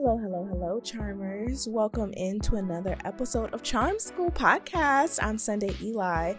[0.00, 1.66] Hello, hello, hello, charmers.
[1.66, 5.18] Welcome into another episode of Charm School Podcast.
[5.20, 6.34] I'm Sunday Eli,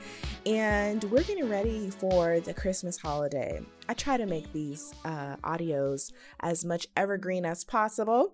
[0.46, 3.60] and we're getting ready for the Christmas holiday.
[3.90, 8.34] I try to make these uh, audios as much evergreen as possible,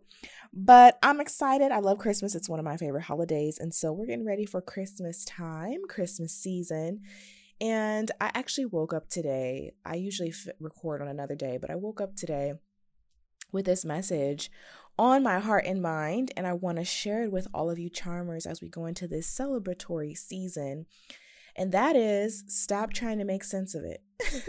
[0.54, 1.72] but I'm excited.
[1.72, 4.62] I love Christmas, it's one of my favorite holidays, and so we're getting ready for
[4.62, 7.02] Christmas time, Christmas season.
[7.60, 9.72] And I actually woke up today.
[9.84, 12.54] I usually f- record on another day, but I woke up today
[13.52, 14.52] with this message
[14.98, 17.90] on my heart and mind, and I want to share it with all of you
[17.90, 20.86] charmers as we go into this celebratory season.
[21.56, 24.02] And that is stop trying to make sense of it.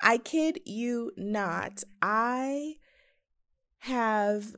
[0.00, 1.82] I kid you not.
[2.02, 2.74] I
[3.80, 4.56] have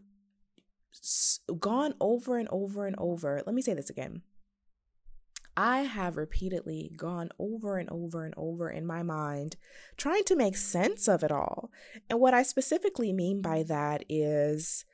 [1.58, 3.42] gone over and over and over.
[3.46, 4.22] Let me say this again.
[5.60, 9.56] I have repeatedly gone over and over and over in my mind
[9.96, 11.72] trying to make sense of it all.
[12.08, 14.84] And what I specifically mean by that is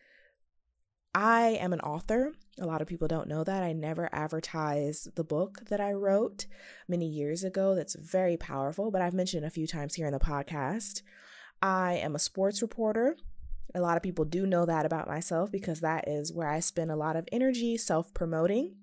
[1.15, 2.33] I am an author.
[2.59, 3.63] A lot of people don't know that.
[3.63, 6.47] I never advertise the book that I wrote
[6.89, 7.75] many years ago.
[7.75, 11.03] That's very powerful, but I've mentioned a few times here in the podcast.
[11.61, 13.19] I am a sports reporter.
[13.75, 16.91] A lot of people do know that about myself because that is where I spend
[16.91, 18.77] a lot of energy self promoting.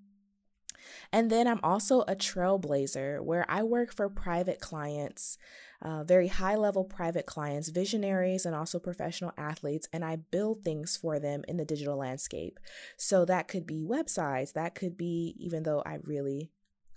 [1.12, 5.38] And then I'm also a trailblazer where I work for private clients,
[5.82, 9.88] uh, very high level private clients, visionaries, and also professional athletes.
[9.92, 12.60] And I build things for them in the digital landscape.
[12.98, 16.52] So that could be websites, that could be, even though I really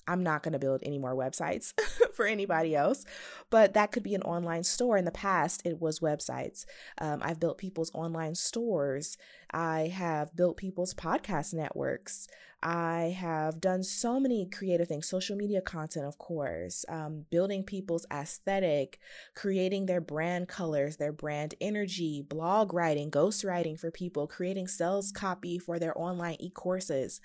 [0.07, 1.73] I'm not going to build any more websites
[2.15, 3.05] for anybody else,
[3.51, 4.97] but that could be an online store.
[4.97, 6.65] In the past, it was websites.
[7.01, 9.17] Um, I've built people's online stores.
[9.53, 12.29] I have built people's podcast networks.
[12.65, 18.07] I have done so many creative things, social media content, of course, um, building people's
[18.11, 18.99] aesthetic,
[19.35, 25.59] creating their brand colors, their brand energy, blog writing, ghostwriting for people, creating sales copy
[25.59, 27.21] for their online e courses.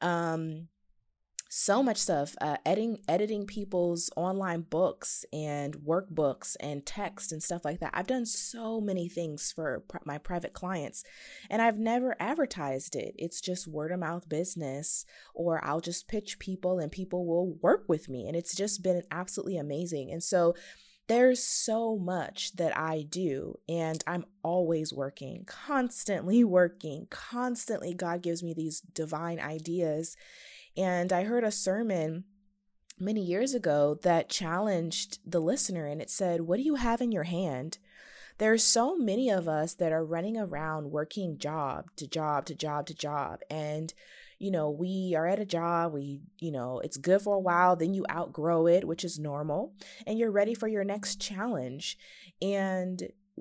[0.00, 0.66] Um,
[1.56, 7.64] so much stuff uh, editing editing people's online books and workbooks and text and stuff
[7.64, 11.04] like that i've done so many things for pr- my private clients
[11.48, 16.40] and i've never advertised it it's just word of mouth business or i'll just pitch
[16.40, 20.56] people and people will work with me and it's just been absolutely amazing and so
[21.06, 27.92] there's so much that I do, and I'm always working, constantly working, constantly.
[27.92, 30.16] God gives me these divine ideas.
[30.76, 32.24] And I heard a sermon
[32.98, 37.12] many years ago that challenged the listener and it said, What do you have in
[37.12, 37.78] your hand?
[38.38, 42.86] There's so many of us that are running around working job to job to job
[42.86, 43.40] to job.
[43.48, 43.94] And,
[44.40, 47.76] you know, we are at a job, we, you know, it's good for a while,
[47.76, 49.74] then you outgrow it, which is normal,
[50.04, 51.96] and you're ready for your next challenge.
[52.42, 53.00] And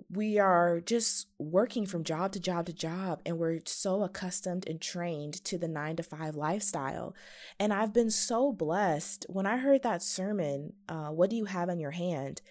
[0.09, 4.81] we are just working from job to job to job and we're so accustomed and
[4.81, 7.16] trained to the 9 to 5 lifestyle.
[7.59, 9.26] And i've been so blessed.
[9.30, 12.42] When i heard that sermon uh, what do you have in your hand?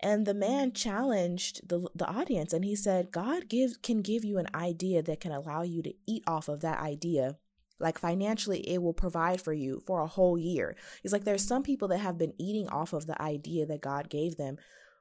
[0.00, 4.38] And the man challenged the, the audience and he said god gives can give you
[4.38, 7.36] an idea that can allow you to eat off of that idea.
[7.80, 10.76] Like financially it will provide for you for a whole year.
[11.02, 14.08] He's like there's some people that have been eating off of the idea that god
[14.08, 14.56] gave them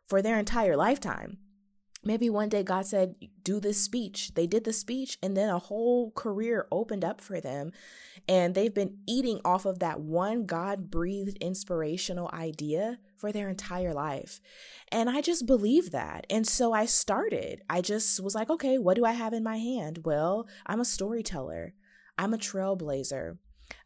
[0.08, 1.38] for their entire lifetime
[2.04, 4.34] maybe one day God said, Do this speech.
[4.34, 7.72] They did the speech, and then a whole career opened up for them.
[8.28, 13.94] And they've been eating off of that one God breathed inspirational idea for their entire
[13.94, 14.40] life.
[14.92, 16.28] And I just believe that.
[16.30, 17.62] And so I started.
[17.70, 20.02] I just was like, okay, what do I have in my hand?
[20.06, 21.74] Well, I'm a storyteller,
[22.18, 23.38] I'm a trailblazer.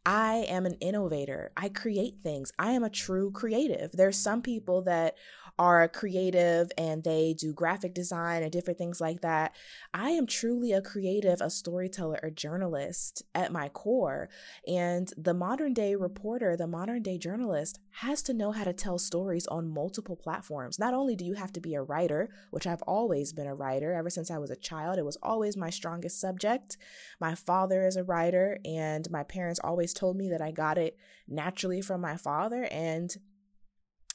[0.05, 1.51] I am an innovator.
[1.57, 2.51] I create things.
[2.59, 3.91] I am a true creative.
[3.91, 5.15] There's some people that
[5.57, 9.55] are creative and they do graphic design and different things like that.
[9.93, 14.29] I am truly a creative, a storyteller, a journalist at my core.
[14.67, 18.97] And the modern day reporter, the modern day journalist has to know how to tell
[18.97, 20.77] stories on multiple platforms.
[20.77, 23.93] Not only do you have to be a writer, which I've always been a writer
[23.93, 26.77] ever since I was a child, it was always my strongest subject.
[27.21, 30.97] My father is a writer, and my parents always told me that I got it
[31.27, 32.67] naturally from my father.
[32.71, 33.15] And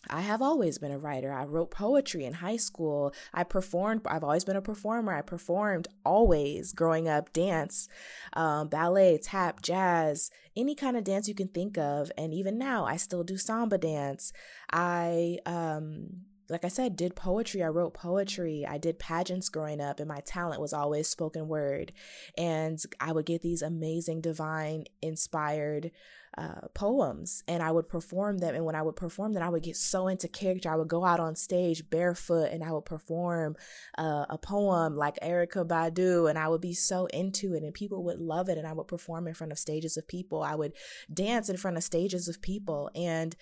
[0.08, 1.32] I have always been a writer.
[1.32, 3.12] I wrote poetry in high school.
[3.34, 4.02] I performed.
[4.06, 5.12] I've always been a performer.
[5.12, 7.88] I performed always growing up dance,
[8.32, 12.10] um, ballet, tap, jazz, any kind of dance you can think of.
[12.16, 14.32] And even now, I still do samba dance.
[14.72, 17.62] I, um, like I said, did poetry.
[17.62, 18.66] I wrote poetry.
[18.66, 21.92] I did pageants growing up, and my talent was always spoken word.
[22.36, 25.92] And I would get these amazing, divine, inspired
[26.38, 28.54] uh, poems and I would perform them.
[28.54, 30.70] And when I would perform them, I would get so into character.
[30.70, 33.56] I would go out on stage barefoot and I would perform
[33.98, 38.04] uh, a poem like Erykah Badu and I would be so into it and people
[38.04, 38.58] would love it.
[38.58, 40.42] And I would perform in front of stages of people.
[40.42, 40.72] I would
[41.12, 42.90] dance in front of stages of people.
[42.94, 43.34] And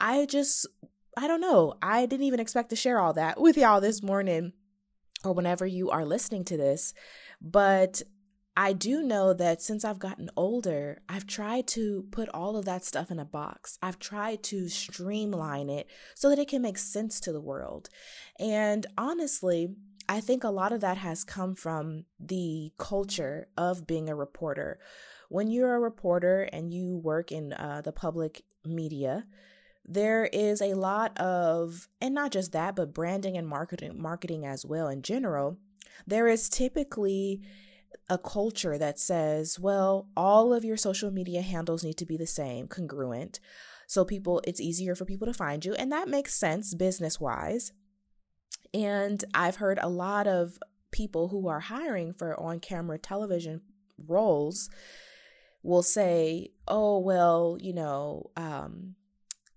[0.00, 0.66] I just,
[1.16, 4.52] I don't know, I didn't even expect to share all that with y'all this morning
[5.24, 6.94] or whenever you are listening to this.
[7.40, 8.02] But
[8.56, 12.84] I do know that since I've gotten older, I've tried to put all of that
[12.84, 13.78] stuff in a box.
[13.80, 17.88] I've tried to streamline it so that it can make sense to the world.
[18.38, 19.76] And honestly,
[20.08, 24.80] I think a lot of that has come from the culture of being a reporter.
[25.28, 29.26] When you're a reporter and you work in uh, the public media,
[29.84, 34.66] there is a lot of, and not just that, but branding and marketing, marketing as
[34.66, 35.58] well in general.
[36.06, 37.42] There is typically
[38.10, 42.26] a culture that says, well, all of your social media handles need to be the
[42.26, 43.40] same, congruent.
[43.86, 47.72] So people it's easier for people to find you and that makes sense business-wise.
[48.74, 50.58] And I've heard a lot of
[50.90, 53.62] people who are hiring for on-camera television
[54.06, 54.68] roles
[55.62, 58.96] will say, "Oh, well, you know, um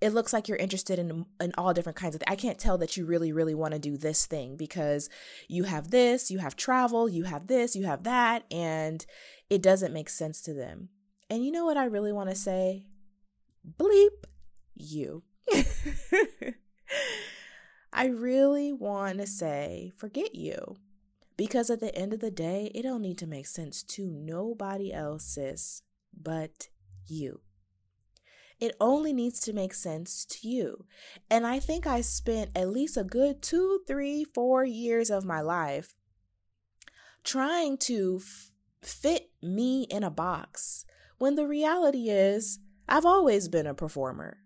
[0.03, 2.77] it looks like you're interested in in all different kinds of th- I can't tell
[2.79, 5.09] that you really really want to do this thing because
[5.47, 9.05] you have this, you have travel, you have this, you have that and
[9.49, 10.89] it doesn't make sense to them.
[11.29, 12.85] And you know what I really want to say?
[13.65, 14.25] Bleep
[14.75, 15.23] you.
[17.93, 20.75] I really want to say forget you.
[21.37, 24.93] Because at the end of the day, it don't need to make sense to nobody
[24.93, 25.81] else, sis,
[26.13, 26.67] but
[27.07, 27.39] you.
[28.63, 30.85] It only needs to make sense to you.
[31.29, 35.41] And I think I spent at least a good two, three, four years of my
[35.41, 35.97] life
[37.25, 38.51] trying to f-
[38.81, 40.85] fit me in a box
[41.17, 44.37] when the reality is I've always been a performer.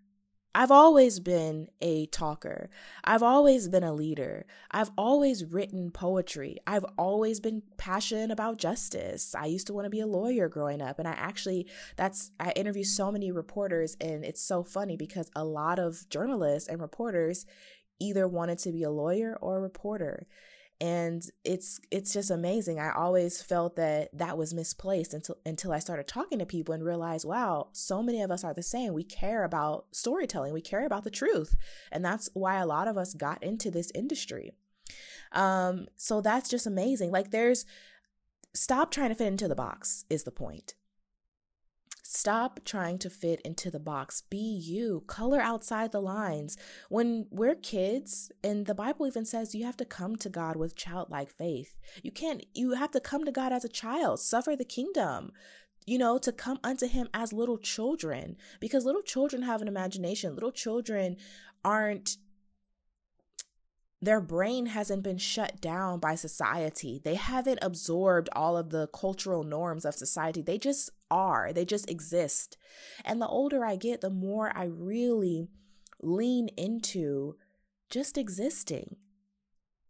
[0.54, 2.70] I've always been a talker.
[3.04, 4.46] I've always been a leader.
[4.70, 6.58] I've always written poetry.
[6.66, 9.34] I've always been passionate about justice.
[9.34, 10.98] I used to want to be a lawyer growing up.
[10.98, 15.44] And I actually, that's, I interview so many reporters, and it's so funny because a
[15.44, 17.44] lot of journalists and reporters
[18.00, 20.26] either wanted to be a lawyer or a reporter
[20.80, 22.78] and it's it's just amazing.
[22.78, 26.84] I always felt that that was misplaced until until i started talking to people and
[26.84, 28.94] realized wow so many of us are the same.
[28.94, 30.52] We care about storytelling.
[30.52, 31.56] We care about the truth.
[31.90, 34.52] And that's why a lot of us got into this industry.
[35.32, 37.10] Um so that's just amazing.
[37.10, 37.64] Like there's
[38.54, 40.74] stop trying to fit into the box is the point
[42.10, 44.22] Stop trying to fit into the box.
[44.30, 45.04] Be you.
[45.06, 46.56] Color outside the lines.
[46.88, 50.74] When we're kids, and the Bible even says you have to come to God with
[50.74, 51.76] childlike faith.
[52.02, 55.32] You can't, you have to come to God as a child, suffer the kingdom
[55.84, 60.34] you know, to come unto him as little children because little children have an imagination.
[60.34, 61.16] Little children
[61.64, 62.18] aren't
[64.00, 67.00] their brain hasn't been shut down by society.
[67.02, 70.40] They haven't absorbed all of the cultural norms of society.
[70.40, 72.56] They just are, they just exist.
[73.04, 75.48] And the older I get, the more I really
[76.00, 77.36] lean into
[77.90, 78.96] just existing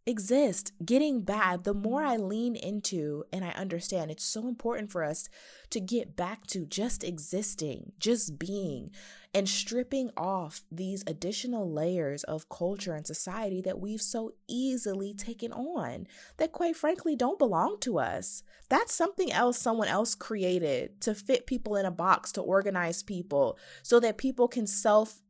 [0.09, 5.03] exist, getting bad, the more I lean into and I understand it's so important for
[5.03, 5.29] us
[5.69, 8.91] to get back to just existing, just being,
[9.33, 15.53] and stripping off these additional layers of culture and society that we've so easily taken
[15.53, 16.07] on
[16.37, 18.43] that, quite frankly, don't belong to us.
[18.69, 23.57] That's something else someone else created to fit people in a box, to organize people
[23.83, 25.21] so that people can self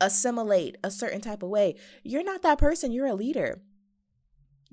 [0.00, 1.76] assimilate a certain type of way.
[2.02, 3.60] You're not that person, you're a leader.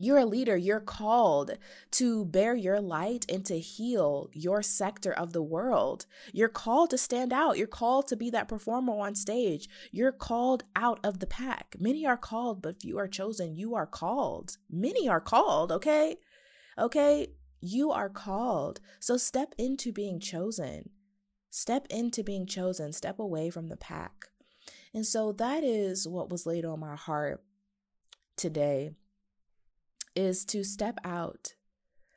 [0.03, 0.57] You're a leader.
[0.57, 1.59] You're called
[1.91, 6.07] to bear your light and to heal your sector of the world.
[6.33, 7.59] You're called to stand out.
[7.59, 9.69] You're called to be that performer on stage.
[9.91, 11.75] You're called out of the pack.
[11.79, 13.55] Many are called, but few are chosen.
[13.55, 14.57] You are called.
[14.71, 16.17] Many are called, okay?
[16.79, 17.27] Okay?
[17.59, 18.79] You are called.
[18.99, 20.89] So step into being chosen.
[21.51, 22.91] Step into being chosen.
[22.91, 24.29] Step away from the pack.
[24.95, 27.43] And so that is what was laid on my heart
[28.35, 28.95] today
[30.15, 31.55] is to step out.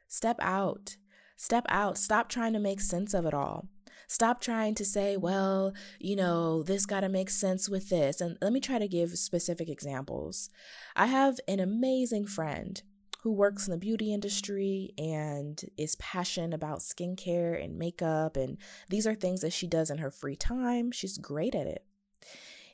[0.08, 0.96] Step out.
[1.36, 1.98] Step out.
[1.98, 3.68] Stop trying to make sense of it all.
[4.06, 8.20] Stop trying to say, well, you know, this got to make sense with this.
[8.20, 10.50] And let me try to give specific examples.
[10.94, 12.80] I have an amazing friend
[13.22, 18.36] who works in the beauty industry and is passionate about skincare and makeup.
[18.36, 18.58] And
[18.90, 20.92] these are things that she does in her free time.
[20.92, 21.84] She's great at it.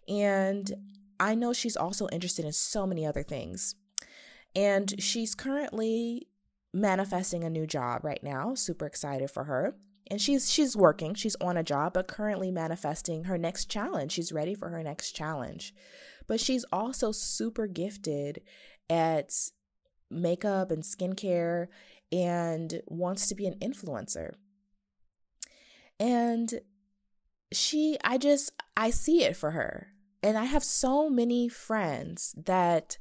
[0.08, 0.72] And
[1.20, 3.76] I know she's also interested in so many other things.
[4.54, 6.28] And she's currently
[6.73, 8.54] manifesting a new job right now.
[8.54, 9.75] Super excited for her.
[10.11, 11.14] and she's she's working.
[11.14, 14.12] She's on a job but currently manifesting her next challenge.
[14.12, 15.73] She's ready for her next challenge.
[16.26, 18.42] But she's also super gifted
[18.88, 19.33] at
[20.11, 21.69] makeup and skincare
[22.12, 24.33] and wants to be an influencer.
[26.00, 26.61] And
[27.52, 29.88] she i just i see it for her.
[30.23, 32.99] And i have so many friends that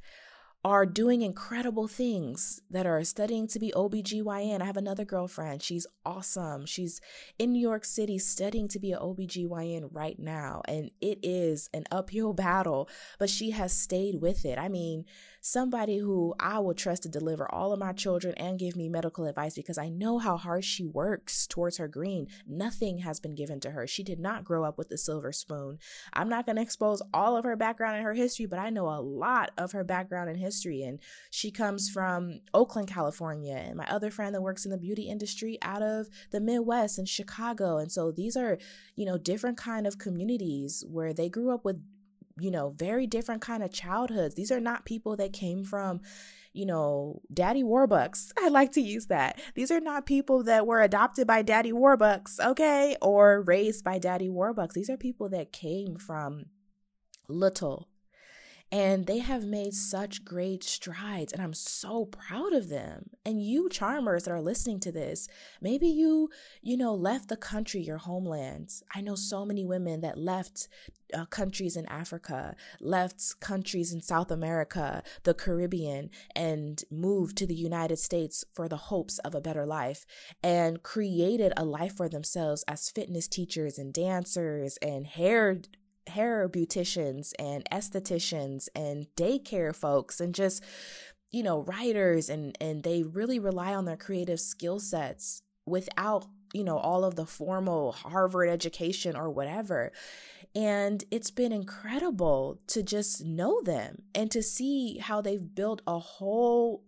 [0.62, 4.60] are doing incredible things that are studying to be OBGYN.
[4.60, 5.62] I have another girlfriend.
[5.62, 6.66] She's awesome.
[6.66, 7.00] She's
[7.38, 10.60] in New York City studying to be an OBGYN right now.
[10.68, 14.58] And it is an uphill battle, but she has stayed with it.
[14.58, 15.06] I mean,
[15.40, 19.26] somebody who I will trust to deliver all of my children and give me medical
[19.26, 22.28] advice because I know how hard she works towards her green.
[22.46, 23.86] Nothing has been given to her.
[23.86, 25.78] She did not grow up with a silver spoon.
[26.12, 28.88] I'm not going to expose all of her background and her history, but I know
[28.88, 30.82] a lot of her background and history.
[30.82, 30.98] And
[31.30, 33.54] she comes from Oakland, California.
[33.54, 37.08] And my other friend that works in the beauty industry out of the Midwest and
[37.08, 37.78] Chicago.
[37.78, 38.58] And so these are,
[38.96, 41.82] you know, different kind of communities where they grew up with
[42.40, 44.34] you know, very different kind of childhoods.
[44.34, 46.00] These are not people that came from,
[46.52, 48.30] you know, daddy warbucks.
[48.38, 49.40] I like to use that.
[49.54, 54.28] These are not people that were adopted by daddy warbucks, okay, or raised by daddy
[54.28, 54.72] warbucks.
[54.72, 56.46] These are people that came from
[57.28, 57.89] little
[58.72, 63.10] and they have made such great strides and i'm so proud of them.
[63.24, 65.28] And you charmers that are listening to this
[65.60, 66.30] maybe you
[66.62, 68.70] you know left the country your homeland.
[68.94, 70.68] I know so many women that left
[71.12, 77.54] uh, countries in africa left countries in south america the caribbean and moved to the
[77.54, 80.06] united states for the hopes of a better life
[80.40, 85.60] and created a life for themselves as fitness teachers and dancers and hair
[86.06, 90.62] hair beauticians and estheticians and daycare folks and just
[91.30, 96.64] you know writers and and they really rely on their creative skill sets without you
[96.64, 99.92] know all of the formal Harvard education or whatever
[100.54, 105.98] and it's been incredible to just know them and to see how they've built a
[105.98, 106.82] whole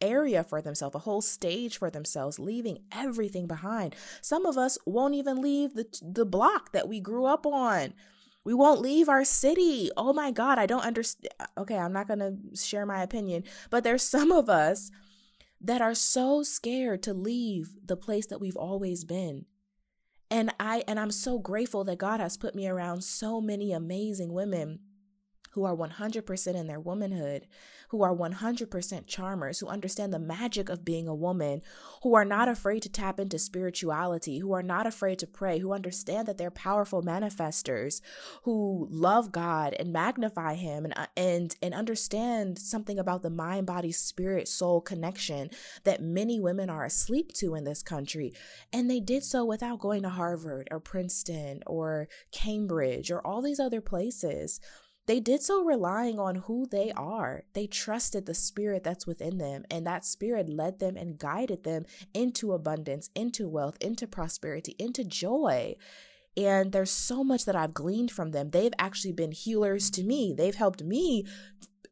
[0.00, 3.94] area for themselves, a whole stage for themselves, leaving everything behind.
[4.20, 7.94] Some of us won't even leave the the block that we grew up on.
[8.44, 9.90] We won't leave our city.
[9.96, 11.32] Oh my God, I don't understand.
[11.58, 14.90] Okay, I'm not going to share my opinion, but there's some of us
[15.60, 19.44] that are so scared to leave the place that we've always been.
[20.30, 24.32] And I and I'm so grateful that God has put me around so many amazing
[24.32, 24.78] women
[25.50, 27.46] who are 100% in their womanhood,
[27.88, 31.60] who are 100% charmers, who understand the magic of being a woman,
[32.02, 35.72] who are not afraid to tap into spirituality, who are not afraid to pray, who
[35.72, 38.00] understand that they're powerful manifestors,
[38.44, 43.66] who love God and magnify him and uh, and and understand something about the mind
[43.66, 45.50] body spirit soul connection
[45.84, 48.32] that many women are asleep to in this country.
[48.72, 53.60] And they did so without going to Harvard or Princeton or Cambridge or all these
[53.60, 54.60] other places.
[55.10, 57.42] They did so relying on who they are.
[57.52, 61.84] They trusted the spirit that's within them, and that spirit led them and guided them
[62.14, 65.74] into abundance, into wealth, into prosperity, into joy.
[66.36, 68.50] And there's so much that I've gleaned from them.
[68.50, 70.32] They've actually been healers to me.
[70.32, 71.26] They've helped me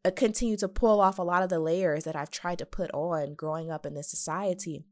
[0.05, 2.89] uh, continue to pull off a lot of the layers that I've tried to put
[2.93, 4.85] on growing up in this society.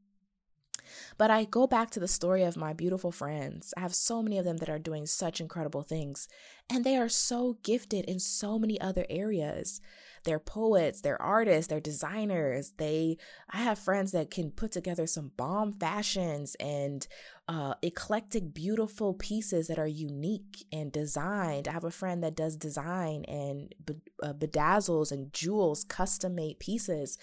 [1.17, 3.73] But I go back to the story of my beautiful friends.
[3.77, 6.27] I have so many of them that are doing such incredible things,
[6.69, 9.81] and they are so gifted in so many other areas.
[10.23, 12.73] They're poets, they're artists, they're designers.
[12.77, 13.17] They
[13.49, 17.07] I have friends that can put together some bomb fashions and
[17.47, 21.67] uh, eclectic, beautiful pieces that are unique and designed.
[21.67, 23.73] I have a friend that does design and
[24.21, 27.17] uh, bedazzles and jewels, custom made pieces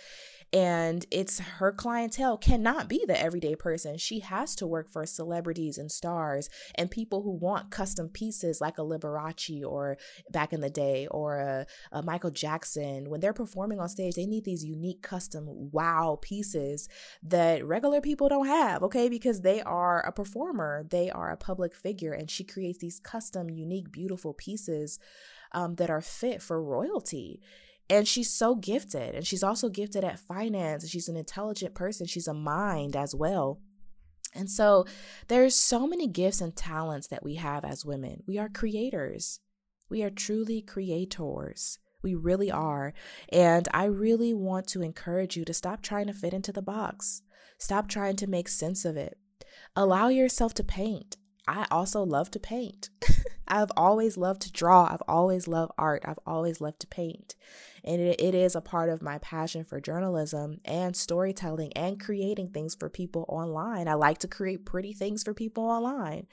[0.54, 3.98] and it's her clientele cannot be the everyday person.
[3.98, 8.78] She has to work for celebrities and stars and people who want custom pieces like
[8.78, 9.98] a liberace or
[10.30, 13.10] back in the day or a, a michael jackson.
[13.10, 16.88] When they're performing on stage they need these unique custom wow pieces
[17.24, 19.08] that regular people don't have okay?
[19.08, 23.50] Because they are a performer they are a public figure and she creates these custom
[23.50, 25.00] unique beautiful pieces
[25.50, 27.40] um, that are fit for royalty
[27.90, 29.14] and she's so gifted.
[29.14, 30.82] And she's also gifted at finance.
[30.82, 32.06] And She's an intelligent person.
[32.06, 33.60] She's a mind as well.
[34.34, 34.84] And so
[35.28, 38.22] there's so many gifts and talents that we have as women.
[38.26, 39.40] We are creators.
[39.88, 41.78] We are truly creators.
[42.02, 42.94] We really are.
[43.32, 47.22] And I really want to encourage you to stop trying to fit into the box.
[47.58, 49.18] Stop trying to make sense of it.
[49.76, 51.16] Allow yourself to paint.
[51.46, 52.90] I also love to paint.
[53.48, 54.88] I've always loved to draw.
[54.90, 56.02] I've always loved art.
[56.06, 57.34] I've always loved to paint.
[57.84, 62.48] And it, it is a part of my passion for journalism and storytelling and creating
[62.48, 63.88] things for people online.
[63.88, 66.26] I like to create pretty things for people online.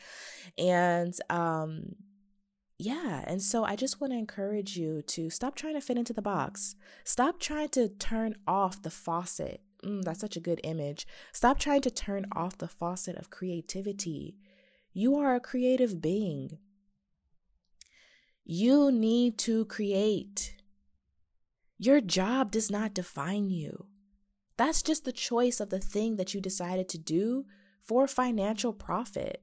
[0.58, 1.96] And, um,
[2.80, 6.14] yeah, and so I just want to encourage you to stop trying to fit into
[6.14, 6.76] the box.
[7.04, 9.62] Stop trying to turn off the faucet.
[9.86, 11.06] Mm, that's such a good image.
[11.32, 14.36] Stop trying to turn off the faucet of creativity.
[14.94, 16.58] You are a creative being.
[18.44, 20.56] You need to create.
[21.78, 23.86] Your job does not define you.
[24.58, 27.46] That's just the choice of the thing that you decided to do
[27.82, 29.42] for financial profit.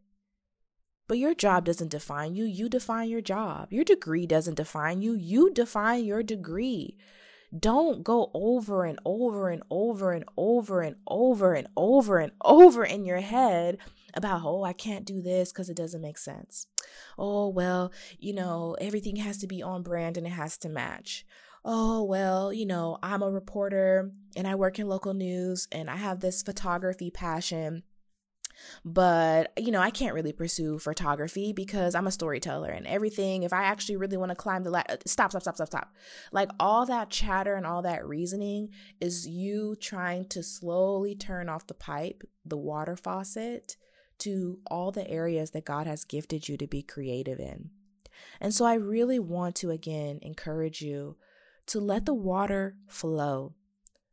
[1.08, 2.44] But your job doesn't define you.
[2.44, 3.72] You define your job.
[3.72, 5.14] Your degree doesn't define you.
[5.14, 6.98] You define your degree.
[7.56, 12.84] Don't go over and over and over and over and over and over and over
[12.84, 13.78] in your head
[14.14, 16.66] about, oh, I can't do this because it doesn't make sense.
[17.18, 21.24] Oh, well, you know, everything has to be on brand and it has to match.
[21.64, 25.96] Oh, well, you know, I'm a reporter and I work in local news and I
[25.96, 27.82] have this photography passion
[28.84, 33.42] but, you know, I can't really pursue photography because I'm a storyteller and everything.
[33.42, 35.94] If I actually really want to climb the ladder, uh, stop, stop, stop, stop, stop.
[36.32, 41.66] Like all that chatter and all that reasoning is you trying to slowly turn off
[41.66, 43.76] the pipe, the water faucet,
[44.18, 47.70] to all the areas that God has gifted you to be creative in.
[48.40, 51.16] And so I really want to again encourage you
[51.66, 53.54] to let the water flow.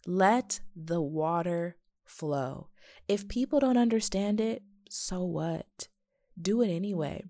[0.06, 2.70] Let the water flow.
[3.08, 5.88] If people don't understand it, so what?
[6.40, 7.24] Do it anyway.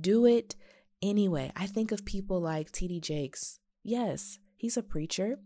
[0.00, 0.56] Do it
[1.02, 1.52] anyway.
[1.56, 3.00] I think of people like T.D.
[3.00, 3.60] Jakes.
[3.82, 5.38] Yes, he's a preacher,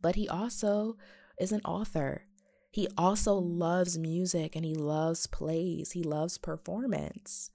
[0.00, 0.96] but he also
[1.38, 2.26] is an author.
[2.70, 5.92] He also loves music and he loves plays.
[5.92, 7.50] He loves performance.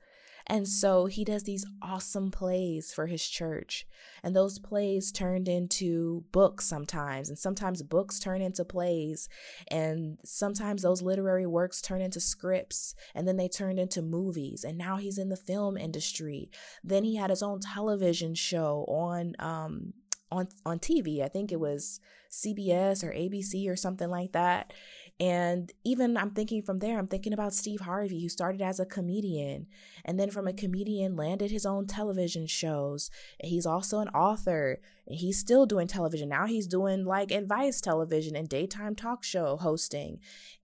[0.50, 3.86] And so he does these awesome plays for his church.
[4.24, 7.30] And those plays turned into books sometimes.
[7.30, 9.30] And sometimes books turn into plays.
[9.70, 12.96] And sometimes those literary works turn into scripts.
[13.14, 14.64] And then they turned into movies.
[14.64, 16.50] And now he's in the film industry.
[16.84, 19.94] Then he had his own television show on um
[20.32, 21.24] on on TV.
[21.24, 22.00] I think it was
[22.32, 24.74] CBS or ABC or something like that.
[25.20, 28.86] And even I'm thinking from there, I'm thinking about Steve Harvey, who started as a
[28.86, 29.68] comedian
[30.06, 33.12] and then from a comedian landed his own television shows.
[33.44, 34.80] He's also an author.
[35.10, 36.30] He's still doing television.
[36.30, 40.20] Now he's doing like advice television and daytime talk show hosting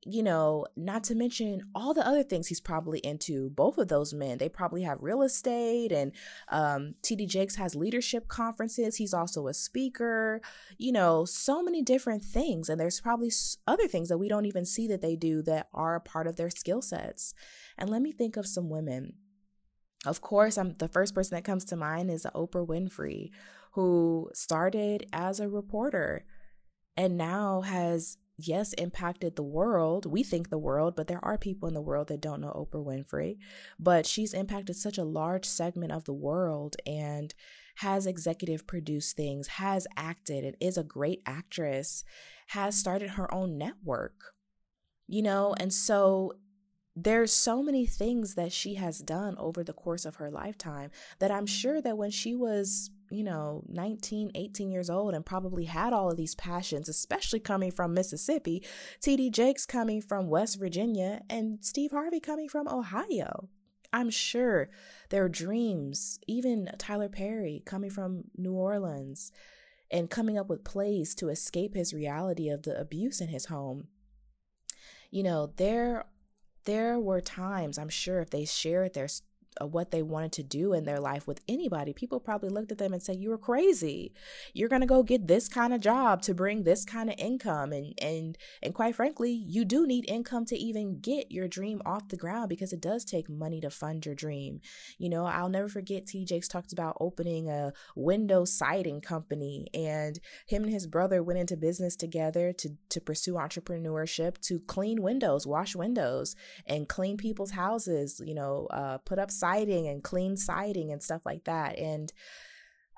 [0.08, 3.49] you know, not to mention all the other things he's probably into.
[3.49, 6.12] Both of those men, they probably have real estate, and
[6.49, 8.97] um, TD Jakes has leadership conferences.
[8.97, 10.41] He's also a speaker,
[10.77, 12.69] you know, so many different things.
[12.69, 13.31] And there's probably
[13.65, 16.36] other things that we don't even see that they do that are a part of
[16.36, 17.34] their skill sets.
[17.75, 19.13] And let me think of some women.
[20.05, 23.31] Of course, I'm the first person that comes to mind is Oprah Winfrey,
[23.75, 26.25] who started as a reporter
[26.97, 30.05] and now has yes, impacted the world.
[30.05, 32.83] We think the world, but there are people in the world that don't know Oprah
[32.83, 33.38] Winfrey.
[33.79, 37.33] But she's impacted such a large segment of the world and
[37.77, 42.03] has executive produced things, has acted, and is a great actress,
[42.47, 44.33] has started her own network,
[45.07, 46.33] you know, and so
[46.95, 51.31] there's so many things that she has done over the course of her lifetime that
[51.31, 55.93] I'm sure that when she was you know, 19, 18 years old and probably had
[55.93, 58.63] all of these passions, especially coming from Mississippi,
[59.01, 63.49] TD Jakes coming from West Virginia, and Steve Harvey coming from Ohio.
[63.93, 64.69] I'm sure
[65.09, 69.31] their dreams, even Tyler Perry coming from New Orleans
[69.89, 73.87] and coming up with plays to escape his reality of the abuse in his home.
[75.11, 76.05] You know, there
[76.65, 79.07] there were times, I'm sure if they shared their
[79.61, 82.93] what they wanted to do in their life with anybody, people probably looked at them
[82.93, 84.13] and said, "You were crazy.
[84.53, 87.71] You're going to go get this kind of job to bring this kind of income."
[87.71, 92.09] And and and quite frankly, you do need income to even get your dream off
[92.09, 94.61] the ground because it does take money to fund your dream.
[94.97, 96.25] You know, I'll never forget T.
[96.25, 101.57] Jakes talked about opening a window siding company, and him and his brother went into
[101.57, 108.21] business together to to pursue entrepreneurship to clean windows, wash windows, and clean people's houses.
[108.23, 111.77] You know, uh, put up siding and clean siding and stuff like that.
[111.77, 112.12] And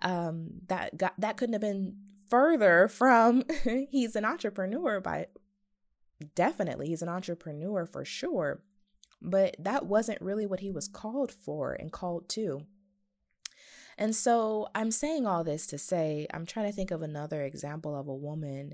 [0.01, 1.95] um, that got that couldn't have been
[2.29, 3.43] further from
[3.89, 5.27] he's an entrepreneur by
[6.35, 8.61] definitely he's an entrepreneur for sure
[9.21, 12.61] but that wasn't really what he was called for and called to
[13.97, 17.97] and so i'm saying all this to say i'm trying to think of another example
[17.97, 18.73] of a woman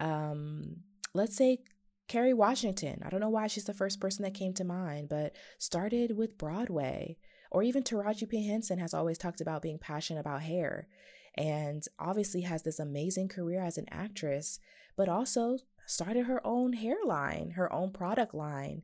[0.00, 0.76] um
[1.14, 1.58] let's say
[2.10, 5.36] Kerry Washington, I don't know why she's the first person that came to mind, but
[5.58, 7.16] started with Broadway.
[7.52, 8.48] Or even Taraji P.
[8.48, 10.88] Henson has always talked about being passionate about hair
[11.36, 14.58] and obviously has this amazing career as an actress,
[14.96, 18.82] but also started her own hairline, her own product line.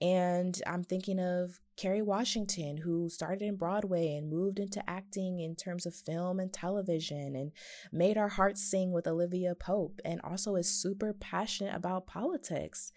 [0.00, 5.56] And I'm thinking of Kerry Washington, who started in Broadway and moved into acting in
[5.56, 7.52] terms of film and television and
[7.92, 12.92] made our hearts sing with Olivia Pope, and also is super passionate about politics.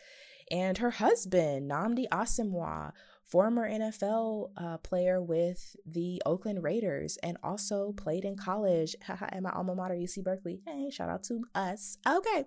[0.52, 2.92] And her husband, Nnamdi Asomugha,
[3.28, 9.52] former NFL uh, player with the Oakland Raiders and also played in college at my
[9.52, 10.62] alma mater, UC Berkeley.
[10.66, 11.98] Hey, shout out to us.
[12.08, 12.46] Okay.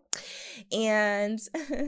[0.72, 1.38] And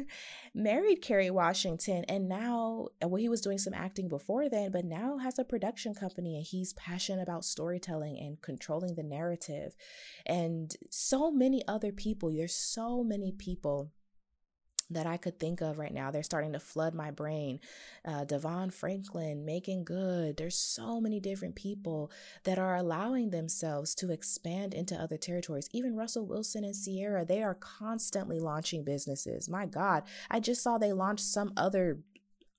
[0.55, 2.05] married Kerry Washington.
[2.07, 5.95] And now, well, he was doing some acting before then, but now has a production
[5.95, 9.75] company and he's passionate about storytelling and controlling the narrative.
[10.27, 13.91] And so many other people, there's so many people
[14.93, 16.11] that I could think of right now.
[16.11, 17.61] They're starting to flood my brain.
[18.05, 20.37] Uh, DeVon Franklin, Making Good.
[20.37, 22.11] There's so many different people
[22.45, 25.69] that are allowing themselves to expand into other territories.
[25.73, 29.49] Even Russell Wilson and Ciara, they are constantly launching businesses.
[29.49, 31.99] My God, I just saw they launched some other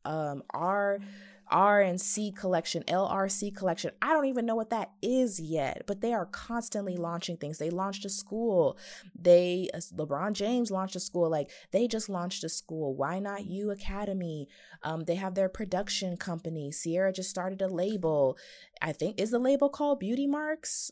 [0.05, 0.99] um R
[1.49, 3.91] R and C collection, LRC collection.
[4.01, 7.57] I don't even know what that is yet, but they are constantly launching things.
[7.57, 8.77] They launched a school.
[9.19, 11.29] They LeBron James launched a school.
[11.29, 12.95] Like they just launched a school.
[12.95, 14.47] Why not you Academy?
[14.83, 16.71] Um, they have their production company.
[16.71, 18.37] Ciara just started a label.
[18.81, 20.91] I think is the label called Beauty Marks.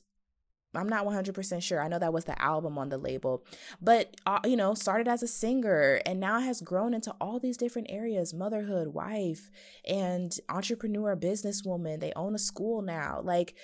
[0.74, 1.82] I'm not 100% sure.
[1.82, 3.44] I know that was the album on the label,
[3.82, 7.58] but uh, you know, started as a singer and now has grown into all these
[7.58, 9.50] different areas motherhood, wife,
[9.86, 12.00] and entrepreneur, businesswoman.
[12.00, 13.22] They own a school now.
[13.24, 13.56] Like,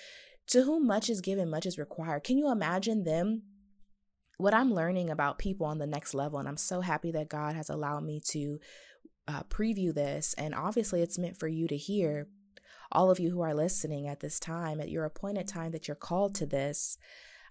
[0.47, 2.23] to whom much is given, much is required.
[2.23, 3.43] Can you imagine them?
[4.37, 7.55] What I'm learning about people on the next level, and I'm so happy that God
[7.55, 8.59] has allowed me to
[9.27, 10.35] uh, preview this.
[10.37, 12.27] And obviously, it's meant for you to hear
[12.91, 15.95] all of you who are listening at this time, at your appointed time that you're
[15.95, 16.97] called to this,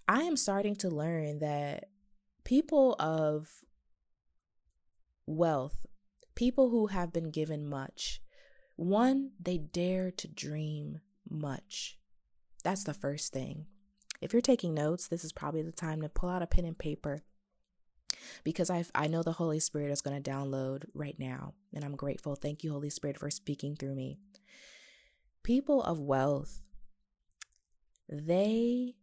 [0.08, 1.86] I am starting to learn that
[2.44, 3.48] people of
[5.26, 5.86] wealth,
[6.34, 8.20] people who have been given much,
[8.76, 11.98] one, they dare to dream much.
[12.62, 13.66] That's the first thing.
[14.20, 16.78] If you're taking notes, this is probably the time to pull out a pen and
[16.78, 17.22] paper
[18.44, 21.96] because I I know the Holy Spirit is going to download right now and I'm
[21.96, 22.34] grateful.
[22.34, 24.18] Thank you Holy Spirit for speaking through me
[25.46, 26.60] people of wealth,
[28.08, 28.96] they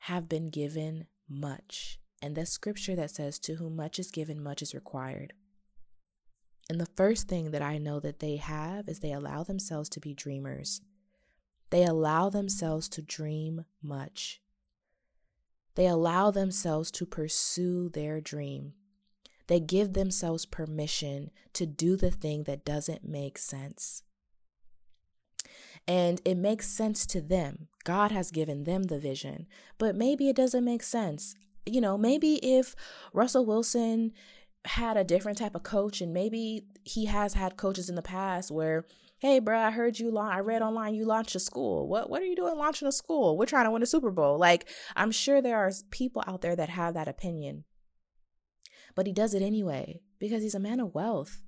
[0.00, 1.98] have been given much.
[2.20, 5.32] And the scripture that says, To whom much is given, much is required.
[6.68, 10.00] And the first thing that I know that they have is they allow themselves to
[10.00, 10.82] be dreamers.
[11.70, 14.42] They allow themselves to dream much.
[15.76, 18.74] They allow themselves to pursue their dream.
[19.46, 24.02] They give themselves permission to do the thing that doesn't make sense
[25.90, 27.66] and it makes sense to them.
[27.82, 31.34] God has given them the vision, but maybe it doesn't make sense.
[31.66, 32.76] You know, maybe if
[33.12, 34.12] Russell Wilson
[34.64, 38.52] had a different type of coach, and maybe he has had coaches in the past
[38.52, 38.86] where,
[39.18, 41.88] hey, bro, I heard you launch, I read online you launched a school.
[41.88, 43.36] What what are you doing launching a school?
[43.36, 44.38] We're trying to win a Super Bowl.
[44.38, 47.64] Like, I'm sure there are people out there that have that opinion.
[48.94, 51.42] But he does it anyway because he's a man of wealth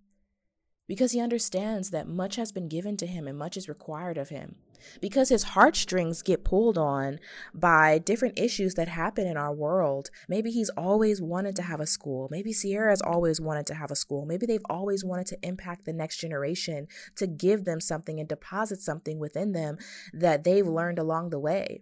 [0.92, 4.28] because he understands that much has been given to him and much is required of
[4.28, 4.56] him.
[5.00, 7.18] Because his heartstrings get pulled on
[7.54, 10.10] by different issues that happen in our world.
[10.28, 12.28] Maybe he's always wanted to have a school.
[12.30, 14.26] Maybe Ciara's always wanted to have a school.
[14.26, 18.82] Maybe they've always wanted to impact the next generation, to give them something and deposit
[18.82, 19.78] something within them
[20.12, 21.80] that they've learned along the way.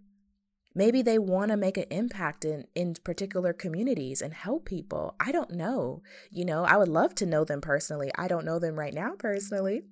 [0.75, 5.17] Maybe they want to make an impact in, in particular communities and help people.
[5.19, 6.03] I don't know.
[6.31, 8.11] You know, I would love to know them personally.
[8.17, 9.83] I don't know them right now personally.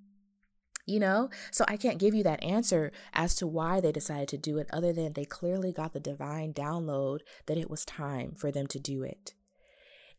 [0.86, 4.38] You know, so I can't give you that answer as to why they decided to
[4.38, 8.50] do it, other than they clearly got the divine download that it was time for
[8.50, 9.34] them to do it.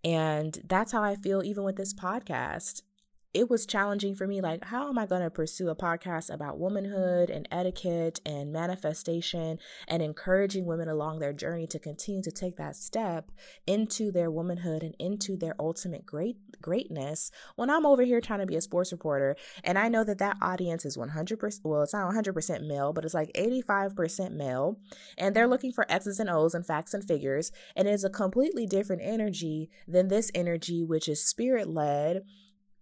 [0.04, 2.84] And that's how I feel even with this podcast
[3.32, 6.58] it was challenging for me like how am i going to pursue a podcast about
[6.58, 12.58] womanhood and etiquette and manifestation and encouraging women along their journey to continue to take
[12.58, 13.32] that step
[13.68, 18.46] into their womanhood and into their ultimate great greatness when i'm over here trying to
[18.46, 19.36] be a sports reporter?
[19.64, 23.14] And i know that that audience is 100% well it's not 100% male but it's
[23.14, 24.80] like 85% male
[25.18, 28.66] and they're looking for x's and o's and facts and figures and it's a completely
[28.66, 32.24] different energy than this energy which is spirit led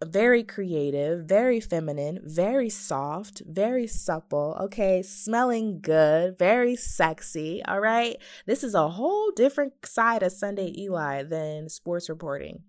[0.05, 8.17] very creative, very feminine, very soft, very supple, okay, smelling good, very sexy, all right?
[8.45, 12.63] This is a whole different side of Sunday Eli than sports reporting.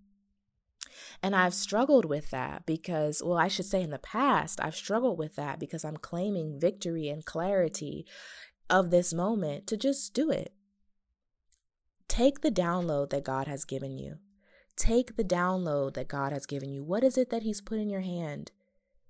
[1.22, 5.18] And I've struggled with that because, well, I should say in the past, I've struggled
[5.18, 8.06] with that because I'm claiming victory and clarity
[8.70, 10.52] of this moment to just do it.
[12.08, 14.18] Take the download that God has given you.
[14.78, 16.84] Take the download that God has given you.
[16.84, 18.52] What is it that He's put in your hand?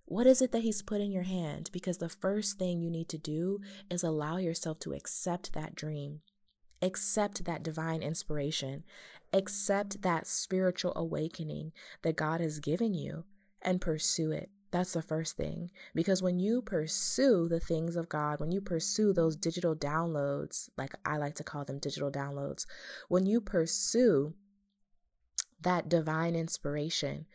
[0.06, 1.68] What is it that He's put in your hand?
[1.74, 6.22] Because the first thing you need to do is allow yourself to accept that dream,
[6.80, 8.82] accept that divine inspiration,
[9.34, 13.24] accept that spiritual awakening that God has given you,
[13.60, 14.48] and pursue it.
[14.70, 15.70] That's the first thing.
[15.94, 20.94] Because when you pursue the things of God, when you pursue those digital downloads, like
[21.04, 22.64] I like to call them digital downloads,
[23.08, 24.32] when you pursue
[25.60, 27.26] that divine inspiration,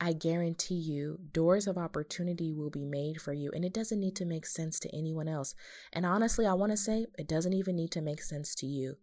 [0.00, 3.50] I guarantee you, doors of opportunity will be made for you.
[3.54, 5.54] And it doesn't need to make sense to anyone else.
[5.92, 8.96] And honestly, I want to say it doesn't even need to make sense to you.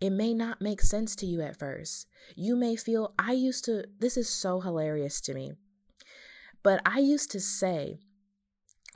[0.00, 2.08] It may not make sense to you at first.
[2.34, 5.52] You may feel, I used to, this is so hilarious to me.
[6.62, 8.00] But I used to say,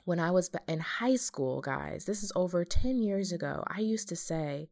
[0.03, 4.09] when I was in high school, guys, this is over 10 years ago, I used
[4.09, 4.69] to say,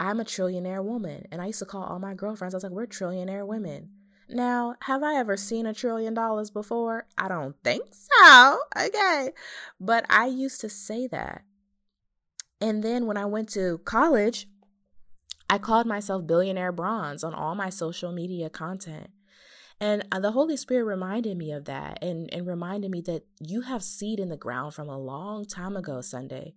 [0.00, 1.26] I'm a trillionaire woman.
[1.30, 3.90] And I used to call all my girlfriends, I was like, we're trillionaire women.
[4.30, 7.06] Now, have I ever seen a trillion dollars before?
[7.18, 8.58] I don't think so.
[8.76, 9.30] Okay.
[9.78, 11.42] But I used to say that.
[12.60, 14.48] And then when I went to college,
[15.50, 19.10] I called myself Billionaire Bronze on all my social media content.
[19.80, 23.62] And uh, the Holy Spirit reminded me of that and, and reminded me that you
[23.62, 26.54] have seed in the ground from a long time ago, Sunday.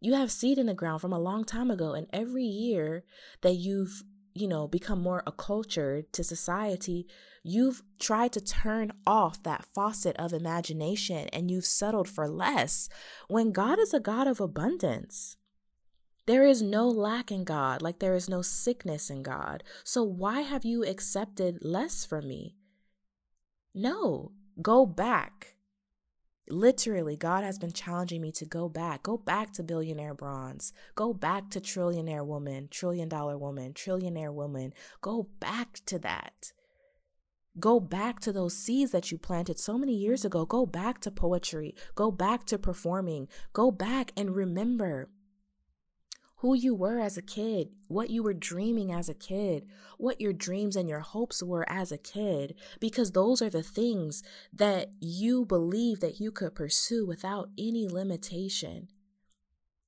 [0.00, 1.92] You have seed in the ground from a long time ago.
[1.92, 3.04] And every year
[3.42, 4.02] that you've,
[4.34, 7.06] you know, become more acculturated to society,
[7.42, 12.88] you've tried to turn off that faucet of imagination and you've settled for less
[13.28, 15.36] when God is a God of abundance.
[16.26, 19.62] There is no lack in God, like there is no sickness in God.
[19.84, 22.56] So why have you accepted less from me?
[23.72, 25.55] No, go back.
[26.48, 29.02] Literally, God has been challenging me to go back.
[29.02, 30.72] Go back to billionaire bronze.
[30.94, 34.72] Go back to trillionaire woman, trillion dollar woman, trillionaire woman.
[35.00, 36.52] Go back to that.
[37.58, 40.44] Go back to those seeds that you planted so many years ago.
[40.44, 41.74] Go back to poetry.
[41.94, 43.28] Go back to performing.
[43.52, 45.08] Go back and remember
[46.40, 50.32] who you were as a kid, what you were dreaming as a kid, what your
[50.32, 54.22] dreams and your hopes were as a kid, because those are the things
[54.52, 58.88] that you believe that you could pursue without any limitation.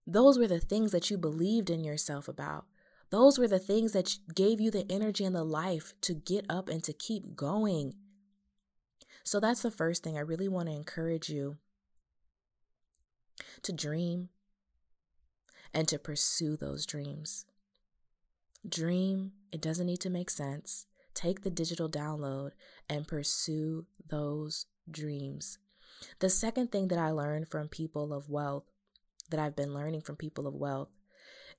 [0.06, 2.64] Those were the things that you believed in yourself about.
[3.10, 6.70] Those were the things that gave you the energy and the life to get up
[6.70, 7.94] and to keep going.
[9.22, 11.58] So that's the first thing I really want to encourage you
[13.62, 14.30] to dream,
[15.72, 17.46] and to pursue those dreams.
[18.68, 20.86] Dream, it doesn't need to make sense.
[21.14, 22.50] Take the digital download
[22.88, 25.58] and pursue those dreams.
[26.20, 28.64] The second thing that I learned from people of wealth,
[29.30, 30.90] that I've been learning from people of wealth,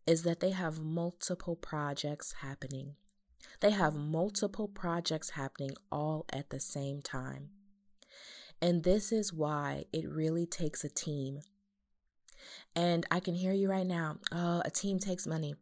[0.06, 2.96] is that they have multiple projects happening.
[3.60, 7.50] They have multiple projects happening all at the same time.
[8.62, 11.42] And this is why it really takes a team
[12.76, 14.18] and I can hear you right now.
[14.32, 15.56] Oh, a team takes money.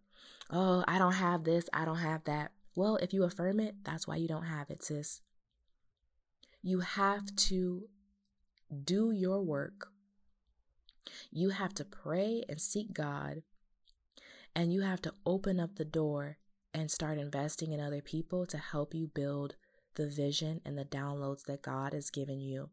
[0.49, 1.69] Oh, I don't have this.
[1.73, 2.51] I don't have that.
[2.75, 5.21] Well, if you affirm it, that's why you don't have it, sis.
[6.61, 7.87] You have to
[8.83, 9.87] do your work.
[11.31, 13.43] You have to pray and seek God.
[14.55, 16.37] And you have to open up the door
[16.73, 19.55] and start investing in other people to help you build
[19.95, 22.69] the vision and the downloads that God has given you.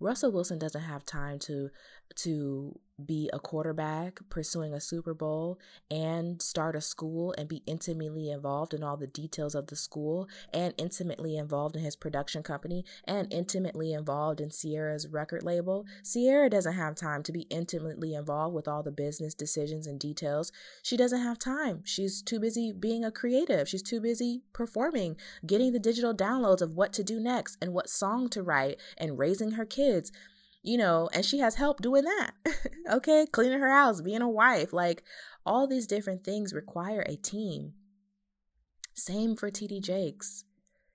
[0.00, 1.70] Russell Wilson doesn't have time to
[2.16, 5.58] to be a quarterback pursuing a Super Bowl
[5.90, 10.28] and start a school and be intimately involved in all the details of the school
[10.52, 15.86] and intimately involved in his production company and intimately involved in Ciara's record label.
[16.02, 20.50] Sierra doesn't have time to be intimately involved with all the business decisions and details.
[20.82, 21.82] She doesn't have time.
[21.84, 23.68] She's too busy being a creative.
[23.68, 25.16] She's too busy performing,
[25.46, 29.18] getting the digital downloads of what to do next and what song to write and
[29.18, 30.10] raising her kids
[30.68, 32.32] you know, and she has help doing that.
[32.92, 35.02] okay, cleaning her house, being a wife, like
[35.46, 37.72] all these different things require a team.
[38.92, 40.44] Same for TD Jakes.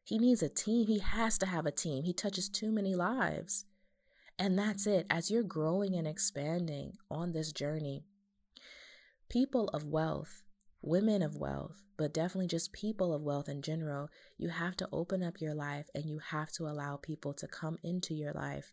[0.03, 0.85] He needs a team.
[0.85, 2.03] He has to have a team.
[2.03, 3.65] He touches too many lives.
[4.37, 5.07] And that's it.
[5.09, 8.03] As you're growing and expanding on this journey,
[9.27, 10.43] people of wealth,
[10.83, 15.23] women of wealth, but definitely just people of wealth in general, you have to open
[15.23, 18.71] up your life and you have to allow people to come into your life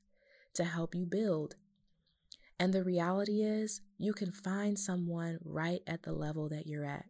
[0.54, 1.56] to help you build.
[2.58, 7.06] And the reality is, you can find someone right at the level that you're at.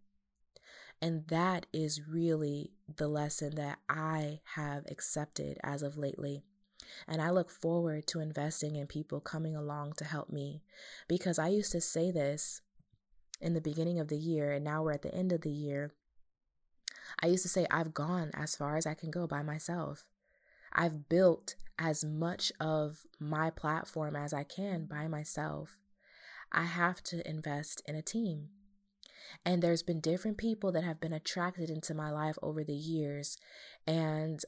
[1.02, 6.42] And that is really the lesson that I have accepted as of lately.
[7.08, 10.62] And I look forward to investing in people coming along to help me
[11.08, 12.60] because I used to say this
[13.40, 15.92] in the beginning of the year, and now we're at the end of the year.
[17.22, 20.04] I used to say, I've gone as far as I can go by myself.
[20.72, 25.78] I've built as much of my platform as I can by myself.
[26.52, 28.50] I have to invest in a team.
[29.44, 33.38] And there's been different people that have been attracted into my life over the years.
[33.86, 34.44] And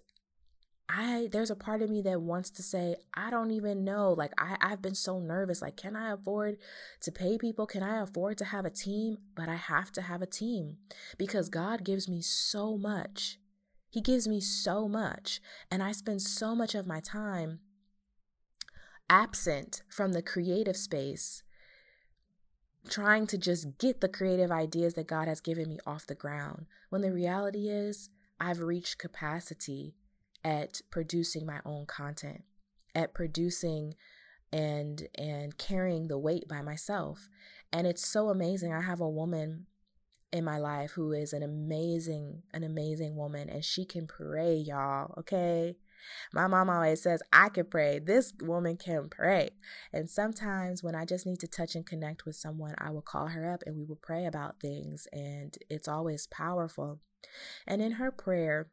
[0.89, 4.13] I there's a part of me that wants to say, I don't even know.
[4.13, 5.63] Like I, I've been so nervous.
[5.63, 6.59] Like, can I afford
[7.03, 7.67] to pay people?
[7.67, 9.19] Can I afford to have a team?
[9.35, 10.79] But I have to have a team
[11.17, 13.39] because God gives me so much.
[13.93, 15.39] He gives me so much.
[15.71, 17.61] And I spend so much of my time
[19.11, 21.43] absent from the creative space,
[22.89, 26.65] trying to just get the creative ideas that God has given me off the ground.
[26.89, 28.09] When the reality is,
[28.41, 29.95] I've reached capacity
[30.43, 32.45] at producing my own content,
[32.95, 33.95] at producing
[34.51, 37.29] and and carrying the weight by myself.
[37.71, 38.73] And it's so amazing.
[38.73, 39.67] I have a woman
[40.33, 45.15] in my life who is an amazing an amazing woman and she can pray, y'all,
[45.19, 45.77] okay?
[46.33, 48.01] My mom always says, I can pray.
[48.01, 49.51] This woman can pray.
[49.93, 53.29] And sometimes when I just need to touch and connect with someone, I will call
[53.29, 55.07] her up and we will pray about things.
[55.13, 56.99] And it's always powerful.
[57.69, 58.69] And in her prayer,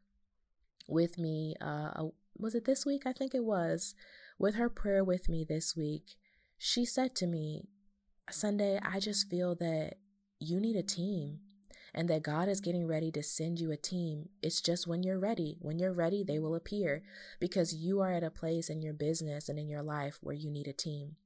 [0.90, 1.54] with me.
[1.60, 3.06] Uh, was it this week?
[3.06, 3.94] I think it was.
[4.38, 6.16] With her prayer with me this week,
[6.58, 7.68] she said to me,
[8.30, 9.94] Sunday, I just feel that
[10.38, 11.40] you need a team
[11.94, 14.28] and that God is getting ready to send you a team.
[14.42, 15.56] It's just when you're ready.
[15.60, 17.02] When you're ready, they will appear
[17.38, 20.50] because you are at a place in your business and in your life where you
[20.50, 21.16] need a team.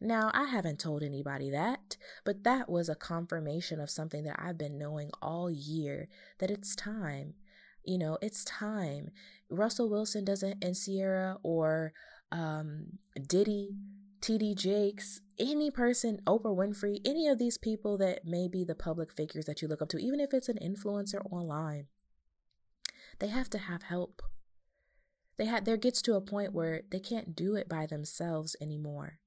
[0.00, 4.58] Now, I haven't told anybody that, but that was a confirmation of something that I've
[4.58, 7.34] been knowing all year that it's time.
[7.84, 9.10] You know, it's time.
[9.48, 11.92] Russell Wilson doesn't, and Ciara or
[12.30, 13.76] um, Diddy,
[14.20, 19.12] TD Jakes, any person, Oprah Winfrey, any of these people that may be the public
[19.12, 21.86] figures that you look up to, even if it's an influencer online,
[23.20, 24.22] they have to have help.
[25.36, 29.20] They have there gets to a point where they can't do it by themselves anymore.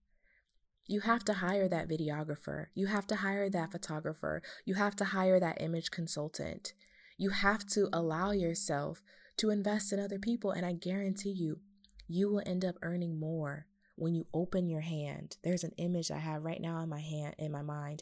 [0.85, 2.65] You have to hire that videographer.
[2.73, 4.41] You have to hire that photographer.
[4.65, 6.73] You have to hire that image consultant.
[7.17, 9.01] You have to allow yourself
[9.37, 10.51] to invest in other people.
[10.51, 11.59] And I guarantee you,
[12.07, 13.67] you will end up earning more
[14.01, 15.37] when you open your hand.
[15.43, 18.01] There's an image I have right now in my hand, in my mind.